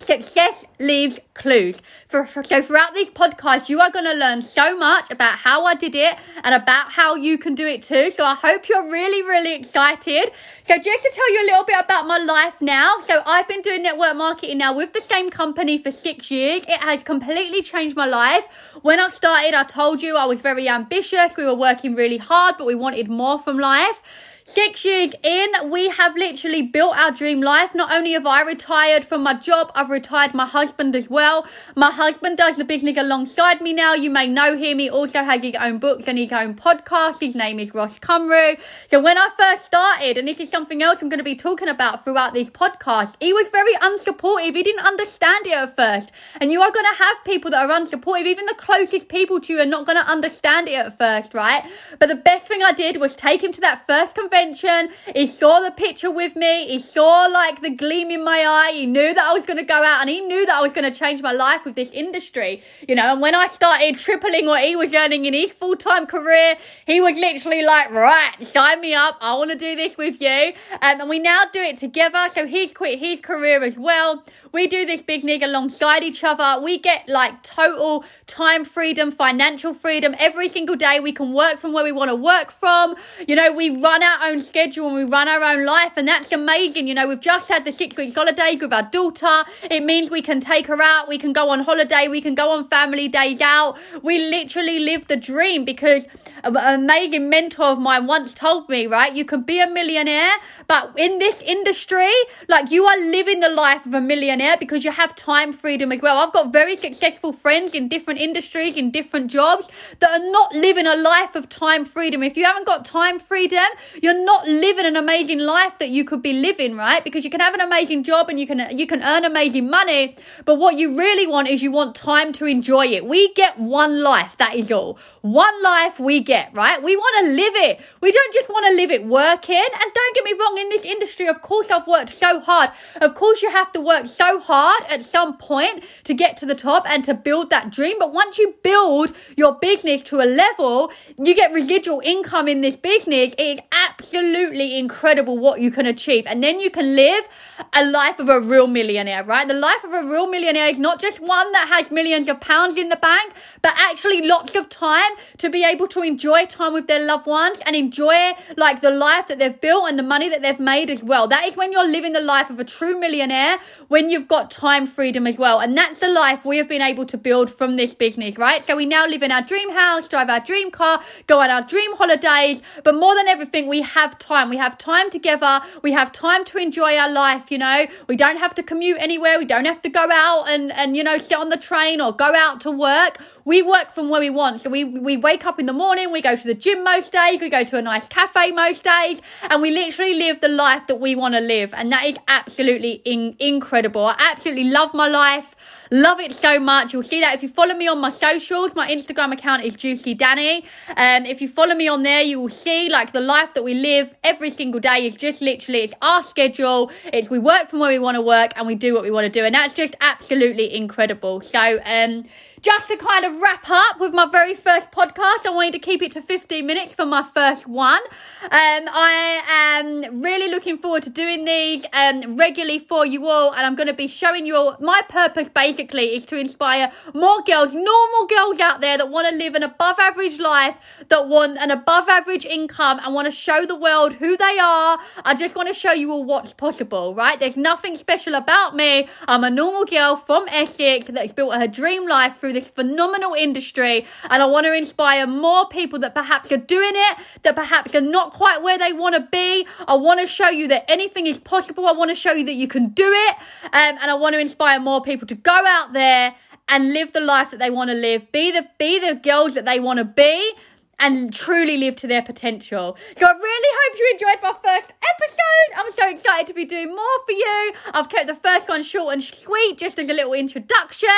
Success 0.00 0.66
leaves 0.78 1.18
clues. 1.34 1.80
For, 2.08 2.26
for, 2.26 2.44
so 2.44 2.60
throughout 2.60 2.94
this 2.94 3.08
podcast, 3.08 3.68
you 3.68 3.80
are 3.80 3.90
going 3.90 4.04
to 4.04 4.12
learn 4.12 4.42
so 4.42 4.76
much 4.76 5.10
about 5.10 5.38
how 5.38 5.64
I 5.64 5.74
did 5.74 5.94
it 5.94 6.16
and 6.42 6.54
about 6.54 6.92
how 6.92 7.14
you 7.14 7.38
can 7.38 7.54
do 7.54 7.66
it 7.66 7.82
too. 7.82 8.10
So 8.10 8.24
I 8.24 8.34
hope 8.34 8.68
you're 8.68 8.90
really, 8.90 9.22
really 9.22 9.54
excited. 9.54 10.30
So 10.64 10.76
just 10.78 11.02
to 11.04 11.10
tell 11.14 11.32
you 11.32 11.44
a 11.44 11.46
little 11.46 11.64
bit 11.64 11.76
about 11.82 12.06
my 12.06 12.18
life 12.18 12.60
now. 12.60 13.00
So 13.06 13.22
I've 13.24 13.48
been 13.48 13.62
doing 13.62 13.82
network 13.82 14.16
marketing 14.16 14.58
now 14.58 14.76
with 14.76 14.92
the 14.92 15.00
same 15.00 15.30
company 15.30 15.78
for 15.78 15.90
six 15.90 16.30
years. 16.30 16.64
It 16.64 16.80
has 16.80 17.02
completely 17.02 17.62
changed 17.62 17.96
my 17.96 18.06
life. 18.06 18.46
When 18.82 19.00
I 19.00 19.08
started, 19.08 19.54
I 19.54 19.62
told 19.62 20.02
you 20.02 20.16
I 20.16 20.26
was 20.26 20.40
very 20.40 20.68
ambitious. 20.68 21.36
We 21.36 21.44
were 21.44 21.54
working 21.54 21.94
really 21.94 22.18
hard, 22.18 22.56
but 22.58 22.66
we 22.66 22.74
wanted 22.74 23.08
more 23.08 23.38
from 23.38 23.58
life. 23.58 24.02
Six 24.46 24.84
years 24.84 25.14
in, 25.22 25.70
we 25.70 25.88
have 25.88 26.16
literally 26.16 26.60
built 26.60 26.94
our 26.98 27.10
dream 27.10 27.40
life. 27.40 27.74
Not 27.74 27.90
only 27.90 28.12
have 28.12 28.26
I 28.26 28.42
retired 28.42 29.06
from 29.06 29.22
my 29.22 29.32
job, 29.32 29.72
I've 29.74 29.88
retired 29.88 30.34
my 30.34 30.44
husband 30.44 30.94
as 30.94 31.08
well. 31.08 31.46
My 31.74 31.90
husband 31.90 32.36
does 32.36 32.58
the 32.58 32.64
business 32.64 32.98
alongside 32.98 33.62
me 33.62 33.72
now. 33.72 33.94
You 33.94 34.10
may 34.10 34.26
know 34.26 34.54
him. 34.54 34.80
He 34.80 34.90
also 34.90 35.24
has 35.24 35.40
his 35.40 35.54
own 35.54 35.78
books 35.78 36.06
and 36.08 36.18
his 36.18 36.30
own 36.30 36.56
podcast. 36.56 37.20
His 37.20 37.34
name 37.34 37.58
is 37.58 37.72
Ross 37.72 37.98
Cumru. 37.98 38.60
So 38.86 39.00
when 39.00 39.16
I 39.16 39.30
first 39.34 39.64
started, 39.64 40.18
and 40.18 40.28
this 40.28 40.38
is 40.38 40.50
something 40.50 40.82
else 40.82 41.00
I'm 41.00 41.08
going 41.08 41.16
to 41.16 41.24
be 41.24 41.36
talking 41.36 41.68
about 41.68 42.04
throughout 42.04 42.34
this 42.34 42.50
podcast, 42.50 43.14
he 43.20 43.32
was 43.32 43.48
very 43.48 43.74
unsupportive. 43.76 44.54
He 44.54 44.62
didn't 44.62 44.84
understand 44.84 45.46
it 45.46 45.54
at 45.54 45.74
first. 45.74 46.12
And 46.38 46.52
you 46.52 46.60
are 46.60 46.70
going 46.70 46.84
to 46.84 47.02
have 47.02 47.24
people 47.24 47.50
that 47.52 47.64
are 47.64 47.80
unsupportive. 47.80 48.26
Even 48.26 48.44
the 48.44 48.56
closest 48.58 49.08
people 49.08 49.40
to 49.40 49.54
you 49.54 49.60
are 49.60 49.64
not 49.64 49.86
going 49.86 49.96
to 49.96 50.06
understand 50.06 50.68
it 50.68 50.74
at 50.74 50.98
first, 50.98 51.32
right? 51.32 51.64
But 51.98 52.10
the 52.10 52.14
best 52.14 52.46
thing 52.46 52.62
I 52.62 52.72
did 52.72 52.98
was 52.98 53.14
take 53.14 53.42
him 53.42 53.50
to 53.52 53.60
that 53.62 53.86
first 53.86 54.14
convention 54.14 54.33
He 54.34 55.26
saw 55.26 55.60
the 55.60 55.70
picture 55.70 56.10
with 56.10 56.34
me. 56.34 56.66
He 56.66 56.80
saw 56.80 57.26
like 57.26 57.62
the 57.62 57.70
gleam 57.70 58.10
in 58.10 58.24
my 58.24 58.40
eye. 58.40 58.72
He 58.74 58.86
knew 58.86 59.14
that 59.14 59.24
I 59.24 59.32
was 59.32 59.46
going 59.46 59.58
to 59.58 59.64
go 59.64 59.82
out 59.82 60.00
and 60.00 60.10
he 60.10 60.20
knew 60.20 60.44
that 60.46 60.56
I 60.56 60.60
was 60.60 60.72
going 60.72 60.90
to 60.90 60.98
change 60.98 61.22
my 61.22 61.32
life 61.32 61.64
with 61.64 61.74
this 61.76 61.90
industry, 61.92 62.62
you 62.88 62.94
know. 62.94 63.12
And 63.12 63.20
when 63.20 63.34
I 63.34 63.46
started 63.46 63.98
tripling 63.98 64.46
what 64.46 64.62
he 64.62 64.76
was 64.76 64.92
earning 64.92 65.26
in 65.26 65.34
his 65.34 65.52
full 65.52 65.76
time 65.76 66.06
career, 66.06 66.56
he 66.86 67.00
was 67.00 67.16
literally 67.16 67.62
like, 67.62 67.90
right, 67.90 68.34
sign 68.42 68.80
me 68.80 68.94
up. 68.94 69.16
I 69.20 69.34
want 69.34 69.50
to 69.52 69.56
do 69.56 69.76
this 69.76 69.96
with 69.96 70.20
you. 70.20 70.52
Um, 70.82 71.00
and 71.00 71.08
we 71.08 71.18
now 71.18 71.42
do 71.52 71.60
it 71.60 71.76
together. 71.76 72.28
So 72.34 72.46
he's 72.46 72.72
quit 72.72 72.98
his 72.98 73.20
career 73.20 73.62
as 73.62 73.78
well. 73.78 74.24
We 74.52 74.66
do 74.66 74.86
this 74.86 75.02
business 75.02 75.42
alongside 75.42 76.02
each 76.02 76.22
other. 76.24 76.62
We 76.62 76.78
get 76.78 77.08
like 77.08 77.42
total 77.42 78.04
time 78.26 78.64
freedom, 78.64 79.10
financial 79.12 79.74
freedom 79.74 80.14
every 80.18 80.48
single 80.48 80.76
day. 80.76 81.00
We 81.00 81.12
can 81.12 81.32
work 81.32 81.58
from 81.58 81.72
where 81.72 81.84
we 81.84 81.92
want 81.92 82.10
to 82.10 82.14
work 82.14 82.50
from. 82.50 82.96
You 83.26 83.36
know, 83.36 83.52
we 83.52 83.70
run 83.70 84.02
our 84.02 84.23
own 84.28 84.42
schedule 84.42 84.86
and 84.88 84.96
we 84.96 85.04
run 85.04 85.28
our 85.28 85.42
own 85.42 85.64
life, 85.64 85.92
and 85.96 86.06
that's 86.06 86.32
amazing. 86.32 86.88
You 86.88 86.94
know, 86.94 87.08
we've 87.08 87.20
just 87.20 87.48
had 87.48 87.64
the 87.64 87.72
six 87.72 87.96
weeks 87.96 88.14
holidays 88.14 88.60
with 88.60 88.72
our 88.72 88.82
daughter. 88.82 89.44
It 89.70 89.84
means 89.84 90.10
we 90.10 90.22
can 90.22 90.40
take 90.40 90.66
her 90.66 90.80
out, 90.82 91.08
we 91.08 91.18
can 91.18 91.32
go 91.32 91.50
on 91.50 91.60
holiday, 91.60 92.08
we 92.08 92.20
can 92.20 92.34
go 92.34 92.50
on 92.50 92.68
family 92.68 93.08
days 93.08 93.40
out. 93.40 93.76
We 94.02 94.18
literally 94.18 94.78
live 94.78 95.08
the 95.08 95.16
dream 95.16 95.64
because 95.64 96.06
an 96.44 96.80
amazing 96.80 97.28
mentor 97.28 97.64
of 97.64 97.78
mine 97.78 98.06
once 98.06 98.34
told 98.34 98.68
me, 98.68 98.86
right? 98.86 99.12
You 99.12 99.24
can 99.24 99.42
be 99.42 99.60
a 99.60 99.66
millionaire, 99.66 100.32
but 100.66 100.92
in 100.98 101.18
this 101.18 101.40
industry, 101.40 102.12
like 102.48 102.70
you 102.70 102.84
are 102.84 102.98
living 102.98 103.40
the 103.40 103.48
life 103.48 103.86
of 103.86 103.94
a 103.94 104.00
millionaire 104.00 104.56
because 104.58 104.84
you 104.84 104.92
have 104.92 105.14
time 105.16 105.52
freedom 105.52 105.92
as 105.92 106.02
well. 106.02 106.18
I've 106.18 106.32
got 106.32 106.52
very 106.52 106.76
successful 106.76 107.32
friends 107.32 107.74
in 107.74 107.88
different 107.88 108.20
industries, 108.20 108.76
in 108.76 108.90
different 108.90 109.30
jobs 109.30 109.68
that 110.00 110.10
are 110.10 110.30
not 110.30 110.54
living 110.54 110.86
a 110.86 110.96
life 110.96 111.34
of 111.34 111.48
time 111.48 111.84
freedom. 111.84 112.22
If 112.22 112.36
you 112.36 112.44
haven't 112.44 112.66
got 112.66 112.84
time 112.84 113.18
freedom, 113.18 113.64
you're 114.02 114.24
not 114.24 114.46
living 114.46 114.86
an 114.86 114.96
amazing 114.96 115.38
life 115.38 115.78
that 115.78 115.90
you 115.90 116.04
could 116.04 116.22
be 116.22 116.32
living, 116.32 116.76
right? 116.76 117.02
Because 117.02 117.24
you 117.24 117.30
can 117.30 117.40
have 117.40 117.54
an 117.54 117.60
amazing 117.60 118.02
job 118.02 118.28
and 118.28 118.38
you 118.38 118.46
can 118.46 118.60
you 118.76 118.86
can 118.86 119.02
earn 119.02 119.24
amazing 119.24 119.70
money, 119.70 120.16
but 120.44 120.56
what 120.56 120.76
you 120.76 120.96
really 120.96 121.26
want 121.26 121.48
is 121.48 121.62
you 121.62 121.70
want 121.70 121.94
time 121.94 122.32
to 122.34 122.46
enjoy 122.46 122.86
it. 122.86 123.04
We 123.04 123.32
get 123.34 123.58
one 123.58 124.02
life, 124.02 124.36
that 124.38 124.54
is 124.54 124.70
all. 124.70 124.98
One 125.22 125.62
life 125.62 125.98
we 125.98 126.20
get, 126.20 126.33
right? 126.52 126.82
We 126.82 126.96
want 126.96 127.26
to 127.26 127.32
live 127.32 127.54
it. 127.56 127.80
We 128.00 128.12
don't 128.12 128.32
just 128.32 128.48
want 128.48 128.66
to 128.66 128.74
live 128.74 128.90
it 128.90 129.04
working. 129.06 129.56
And 129.56 129.92
don't 129.94 130.14
get 130.14 130.24
me 130.24 130.32
wrong, 130.38 130.58
in 130.58 130.68
this 130.68 130.84
industry, 130.84 131.26
of 131.26 131.42
course 131.42 131.70
I've 131.70 131.86
worked 131.86 132.10
so 132.10 132.40
hard. 132.40 132.70
Of 133.00 133.14
course 133.14 133.42
you 133.42 133.50
have 133.50 133.72
to 133.72 133.80
work 133.80 134.06
so 134.06 134.40
hard 134.40 134.82
at 134.88 135.04
some 135.04 135.36
point 135.36 135.84
to 136.04 136.14
get 136.14 136.36
to 136.38 136.46
the 136.46 136.54
top 136.54 136.88
and 136.88 137.04
to 137.04 137.14
build 137.14 137.50
that 137.50 137.70
dream. 137.70 137.96
But 137.98 138.12
once 138.12 138.38
you 138.38 138.54
build 138.62 139.12
your 139.36 139.54
business 139.54 140.02
to 140.04 140.20
a 140.20 140.28
level, 140.28 140.90
you 141.22 141.34
get 141.34 141.52
residual 141.52 142.00
income 142.04 142.48
in 142.48 142.60
this 142.60 142.76
business. 142.76 143.34
It 143.38 143.42
is 143.42 143.58
absolutely 143.72 144.78
incredible 144.78 145.38
what 145.38 145.60
you 145.60 145.70
can 145.70 145.86
achieve. 145.86 146.24
And 146.26 146.42
then 146.42 146.60
you 146.60 146.70
can 146.70 146.96
live 146.96 147.24
a 147.72 147.84
life 147.84 148.18
of 148.18 148.28
a 148.28 148.40
real 148.40 148.66
millionaire, 148.66 149.24
right? 149.24 149.46
The 149.46 149.54
life 149.54 149.84
of 149.84 149.92
a 149.92 150.02
real 150.02 150.26
millionaire 150.26 150.68
is 150.68 150.78
not 150.78 151.00
just 151.00 151.20
one 151.20 151.52
that 151.52 151.68
has 151.68 151.90
millions 151.90 152.28
of 152.28 152.40
pounds 152.40 152.76
in 152.76 152.88
the 152.88 152.96
bank, 152.96 153.32
but 153.62 153.74
actually 153.76 154.26
lots 154.26 154.54
of 154.54 154.68
time 154.68 155.12
to 155.38 155.48
be 155.48 155.64
able 155.64 155.86
to 155.88 156.02
enjoy 156.02 156.23
time 156.32 156.72
with 156.72 156.86
their 156.86 157.04
loved 157.04 157.26
ones 157.26 157.58
and 157.66 157.76
enjoy 157.76 158.32
like 158.56 158.80
the 158.80 158.90
life 158.90 159.28
that 159.28 159.38
they've 159.38 159.60
built 159.60 159.88
and 159.88 159.98
the 159.98 160.02
money 160.02 160.28
that 160.28 160.42
they've 160.42 160.60
made 160.60 160.90
as 160.90 161.02
well. 161.02 161.28
That 161.28 161.44
is 161.46 161.56
when 161.56 161.72
you're 161.72 161.86
living 161.86 162.12
the 162.12 162.20
life 162.20 162.50
of 162.50 162.58
a 162.60 162.64
true 162.64 162.98
millionaire 162.98 163.58
when 163.88 164.08
you've 164.08 164.28
got 164.28 164.50
time 164.50 164.86
freedom 164.86 165.26
as 165.26 165.38
well. 165.38 165.60
And 165.60 165.76
that's 165.76 165.98
the 165.98 166.08
life 166.08 166.44
we 166.44 166.58
have 166.58 166.68
been 166.68 166.82
able 166.82 167.06
to 167.06 167.16
build 167.16 167.50
from 167.50 167.76
this 167.76 167.94
business, 167.94 168.38
right? 168.38 168.64
So 168.64 168.76
we 168.76 168.86
now 168.86 169.06
live 169.06 169.22
in 169.22 169.30
our 169.30 169.42
dream 169.42 169.70
house, 169.70 170.08
drive 170.08 170.28
our 170.30 170.40
dream 170.40 170.70
car, 170.70 171.00
go 171.26 171.40
on 171.40 171.50
our 171.50 171.62
dream 171.62 171.94
holidays, 171.96 172.62
but 172.82 172.94
more 172.94 173.14
than 173.14 173.28
everything, 173.28 173.68
we 173.68 173.82
have 173.82 174.18
time. 174.18 174.48
We 174.48 174.56
have 174.56 174.78
time 174.78 175.10
together. 175.10 175.60
We 175.82 175.92
have 175.92 176.12
time 176.12 176.44
to 176.46 176.58
enjoy 176.58 176.96
our 176.96 177.10
life, 177.10 177.50
you 177.50 177.58
know. 177.58 177.86
We 178.08 178.16
don't 178.16 178.38
have 178.38 178.54
to 178.54 178.62
commute 178.62 178.98
anywhere. 179.00 179.38
We 179.38 179.44
don't 179.44 179.64
have 179.64 179.82
to 179.82 179.88
go 179.88 180.08
out 180.10 180.48
and, 180.48 180.72
and 180.72 180.96
you 180.96 181.04
know, 181.04 181.18
sit 181.18 181.38
on 181.38 181.48
the 181.48 181.56
train 181.56 182.00
or 182.00 182.12
go 182.12 182.34
out 182.34 182.60
to 182.62 182.70
work. 182.70 183.18
We 183.44 183.60
work 183.60 183.90
from 183.90 184.08
where 184.08 184.20
we 184.20 184.30
want. 184.30 184.60
So 184.60 184.70
we, 184.70 184.84
we 184.84 185.16
wake 185.16 185.44
up 185.44 185.60
in 185.60 185.66
the 185.66 185.72
morning, 185.72 186.10
we 186.10 186.22
go 186.22 186.34
to 186.34 186.46
the 186.46 186.54
gym 186.54 186.82
most 186.82 187.12
days, 187.12 187.40
we 187.40 187.50
go 187.50 187.62
to 187.64 187.76
a 187.76 187.82
nice 187.82 188.08
cafe 188.08 188.52
most 188.52 188.84
days, 188.84 189.20
and 189.50 189.60
we 189.60 189.70
literally 189.70 190.14
live 190.14 190.40
the 190.40 190.48
life 190.48 190.86
that 190.86 191.00
we 191.00 191.14
want 191.14 191.34
to 191.34 191.40
live. 191.40 191.74
And 191.74 191.92
that 191.92 192.06
is 192.06 192.16
absolutely 192.26 193.02
in, 193.04 193.36
incredible. 193.38 194.06
I 194.06 194.16
absolutely 194.32 194.64
love 194.64 194.94
my 194.94 195.08
life. 195.08 195.54
Love 195.90 196.18
it 196.18 196.32
so 196.32 196.58
much. 196.58 196.92
You'll 196.92 197.02
see 197.02 197.20
that 197.20 197.34
if 197.34 197.42
you 197.42 197.48
follow 197.48 197.74
me 197.74 197.86
on 197.86 198.00
my 198.00 198.10
socials. 198.10 198.74
My 198.74 198.88
Instagram 198.88 199.32
account 199.32 199.64
is 199.64 199.74
Juicy 199.74 200.14
Danny. 200.14 200.64
And 200.96 201.26
um, 201.26 201.30
if 201.30 201.42
you 201.42 201.48
follow 201.48 201.74
me 201.74 201.86
on 201.86 202.02
there, 202.02 202.22
you 202.22 202.40
will 202.40 202.48
see 202.48 202.88
like 202.88 203.12
the 203.12 203.20
life 203.20 203.54
that 203.54 203.62
we 203.62 203.74
live 203.74 204.14
every 204.24 204.50
single 204.50 204.80
day 204.80 205.06
is 205.06 205.16
just 205.16 205.42
literally 205.42 205.80
it's 205.80 205.92
our 206.00 206.22
schedule. 206.22 206.90
It's 207.12 207.28
we 207.28 207.38
work 207.38 207.68
from 207.68 207.80
where 207.80 207.90
we 207.90 207.98
want 207.98 208.16
to 208.16 208.22
work 208.22 208.52
and 208.56 208.66
we 208.66 208.74
do 208.74 208.94
what 208.94 209.02
we 209.02 209.10
want 209.10 209.26
to 209.26 209.30
do. 209.30 209.44
And 209.44 209.54
that's 209.54 209.74
just 209.74 209.94
absolutely 210.00 210.74
incredible. 210.74 211.42
So 211.42 211.78
um 211.84 212.24
just 212.64 212.88
to 212.88 212.96
kind 212.96 213.26
of 213.26 213.36
wrap 213.42 213.68
up 213.68 214.00
with 214.00 214.14
my 214.14 214.24
very 214.24 214.54
first 214.54 214.90
podcast, 214.90 215.44
I 215.44 215.50
wanted 215.50 215.72
to 215.72 215.78
keep 215.78 216.00
it 216.00 216.12
to 216.12 216.22
15 216.22 216.64
minutes 216.66 216.94
for 216.94 217.04
my 217.04 217.22
first 217.22 217.66
one. 217.66 218.00
Um, 218.44 218.50
I 218.50 219.42
am 219.50 220.22
really 220.22 220.50
looking 220.50 220.78
forward 220.78 221.02
to 221.02 221.10
doing 221.10 221.44
these 221.44 221.84
um, 221.92 222.38
regularly 222.38 222.78
for 222.78 223.04
you 223.04 223.28
all, 223.28 223.52
and 223.52 223.66
I'm 223.66 223.74
going 223.74 223.88
to 223.88 223.92
be 223.92 224.08
showing 224.08 224.46
you 224.46 224.56
all. 224.56 224.78
My 224.80 225.02
purpose 225.10 225.50
basically 225.50 226.16
is 226.16 226.24
to 226.24 226.38
inspire 226.38 226.90
more 227.12 227.42
girls, 227.42 227.74
normal 227.74 228.26
girls 228.26 228.58
out 228.60 228.80
there 228.80 228.96
that 228.96 229.10
want 229.10 229.28
to 229.28 229.36
live 229.36 229.54
an 229.54 229.62
above 229.62 229.98
average 229.98 230.40
life, 230.40 230.78
that 231.10 231.28
want 231.28 231.58
an 231.58 231.70
above 231.70 232.08
average 232.08 232.46
income, 232.46 232.98
and 233.04 233.14
want 233.14 233.26
to 233.26 233.30
show 233.30 233.66
the 233.66 233.76
world 233.76 234.14
who 234.14 234.38
they 234.38 234.58
are. 234.58 234.98
I 235.22 235.34
just 235.34 235.54
want 235.54 235.68
to 235.68 235.74
show 235.74 235.92
you 235.92 236.12
all 236.12 236.24
what's 236.24 236.54
possible, 236.54 237.14
right? 237.14 237.38
There's 237.38 237.58
nothing 237.58 237.94
special 237.98 238.34
about 238.34 238.74
me. 238.74 239.06
I'm 239.28 239.44
a 239.44 239.50
normal 239.50 239.84
girl 239.84 240.16
from 240.16 240.46
Essex 240.48 241.08
that's 241.08 241.34
built 241.34 241.54
her 241.54 241.66
dream 241.66 242.08
life 242.08 242.38
through 242.38 242.53
this 242.54 242.68
phenomenal 242.68 243.34
industry. 243.34 244.06
And 244.30 244.42
I 244.42 244.46
want 244.46 244.66
to 244.66 244.74
inspire 244.74 245.26
more 245.26 245.68
people 245.68 245.98
that 246.00 246.14
perhaps 246.14 246.50
are 246.52 246.56
doing 246.56 246.92
it, 246.94 247.18
that 247.42 247.54
perhaps 247.54 247.94
are 247.94 248.00
not 248.00 248.32
quite 248.32 248.62
where 248.62 248.78
they 248.78 248.92
want 248.92 249.14
to 249.16 249.28
be. 249.30 249.66
I 249.86 249.94
want 249.94 250.20
to 250.20 250.26
show 250.26 250.48
you 250.48 250.68
that 250.68 250.90
anything 250.90 251.26
is 251.26 251.38
possible. 251.38 251.86
I 251.86 251.92
want 251.92 252.10
to 252.10 252.14
show 252.14 252.32
you 252.32 252.44
that 252.46 252.54
you 252.54 252.68
can 252.68 252.88
do 252.88 253.10
it. 253.10 253.36
Um, 253.64 253.98
and 254.00 254.10
I 254.10 254.14
want 254.14 254.34
to 254.34 254.40
inspire 254.40 254.80
more 254.80 255.02
people 255.02 255.26
to 255.28 255.34
go 255.34 255.52
out 255.52 255.92
there 255.92 256.34
and 256.68 256.92
live 256.92 257.12
the 257.12 257.20
life 257.20 257.50
that 257.50 257.58
they 257.58 257.70
want 257.70 257.90
to 257.90 257.94
live. 257.94 258.30
Be 258.32 258.50
the 258.50 258.66
be 258.78 258.98
the 258.98 259.14
girls 259.14 259.54
that 259.54 259.64
they 259.64 259.80
want 259.80 259.98
to 259.98 260.04
be 260.04 260.52
and 260.98 261.32
truly 261.32 261.76
live 261.76 261.96
to 261.96 262.06
their 262.06 262.22
potential. 262.22 262.96
So 263.16 263.26
I 263.26 263.32
really 263.32 263.78
hope 263.80 263.98
you 263.98 264.10
enjoyed 264.12 264.42
my 264.42 264.54
first 264.62 264.92
episode. 265.14 265.70
I'm 265.76 265.92
so 265.92 266.08
excited 266.08 266.46
to 266.48 266.54
be 266.54 266.64
doing 266.64 266.88
more 266.88 267.18
for 267.26 267.32
you. 267.32 267.72
I've 267.92 268.08
kept 268.08 268.26
the 268.26 268.34
first 268.34 268.68
one 268.68 268.82
short 268.82 269.14
and 269.14 269.22
sweet, 269.22 269.78
just 269.78 269.98
as 269.98 270.08
a 270.08 270.12
little 270.12 270.34
introduction, 270.34 271.08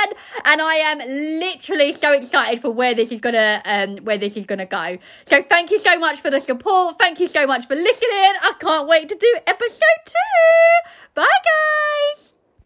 and 0.44 0.60
I 0.60 0.74
am 0.74 0.98
literally 1.40 1.92
so 1.92 2.12
excited 2.12 2.60
for 2.60 2.70
where 2.70 2.94
this 2.94 3.10
is 3.12 3.20
gonna 3.20 3.62
um 3.64 3.96
where 3.98 4.18
this 4.18 4.36
is 4.36 4.46
gonna 4.46 4.66
go. 4.66 4.98
So 5.26 5.42
thank 5.42 5.70
you 5.70 5.78
so 5.78 5.98
much 5.98 6.20
for 6.20 6.30
the 6.30 6.40
support. 6.40 6.98
Thank 6.98 7.20
you 7.20 7.28
so 7.28 7.46
much 7.46 7.66
for 7.66 7.74
listening. 7.74 8.32
I 8.42 8.52
can't 8.58 8.88
wait 8.88 9.08
to 9.08 9.14
do 9.14 9.34
episode 9.46 10.02
two. 10.04 10.90
Bye 11.14 11.24
guys. 11.24 12.35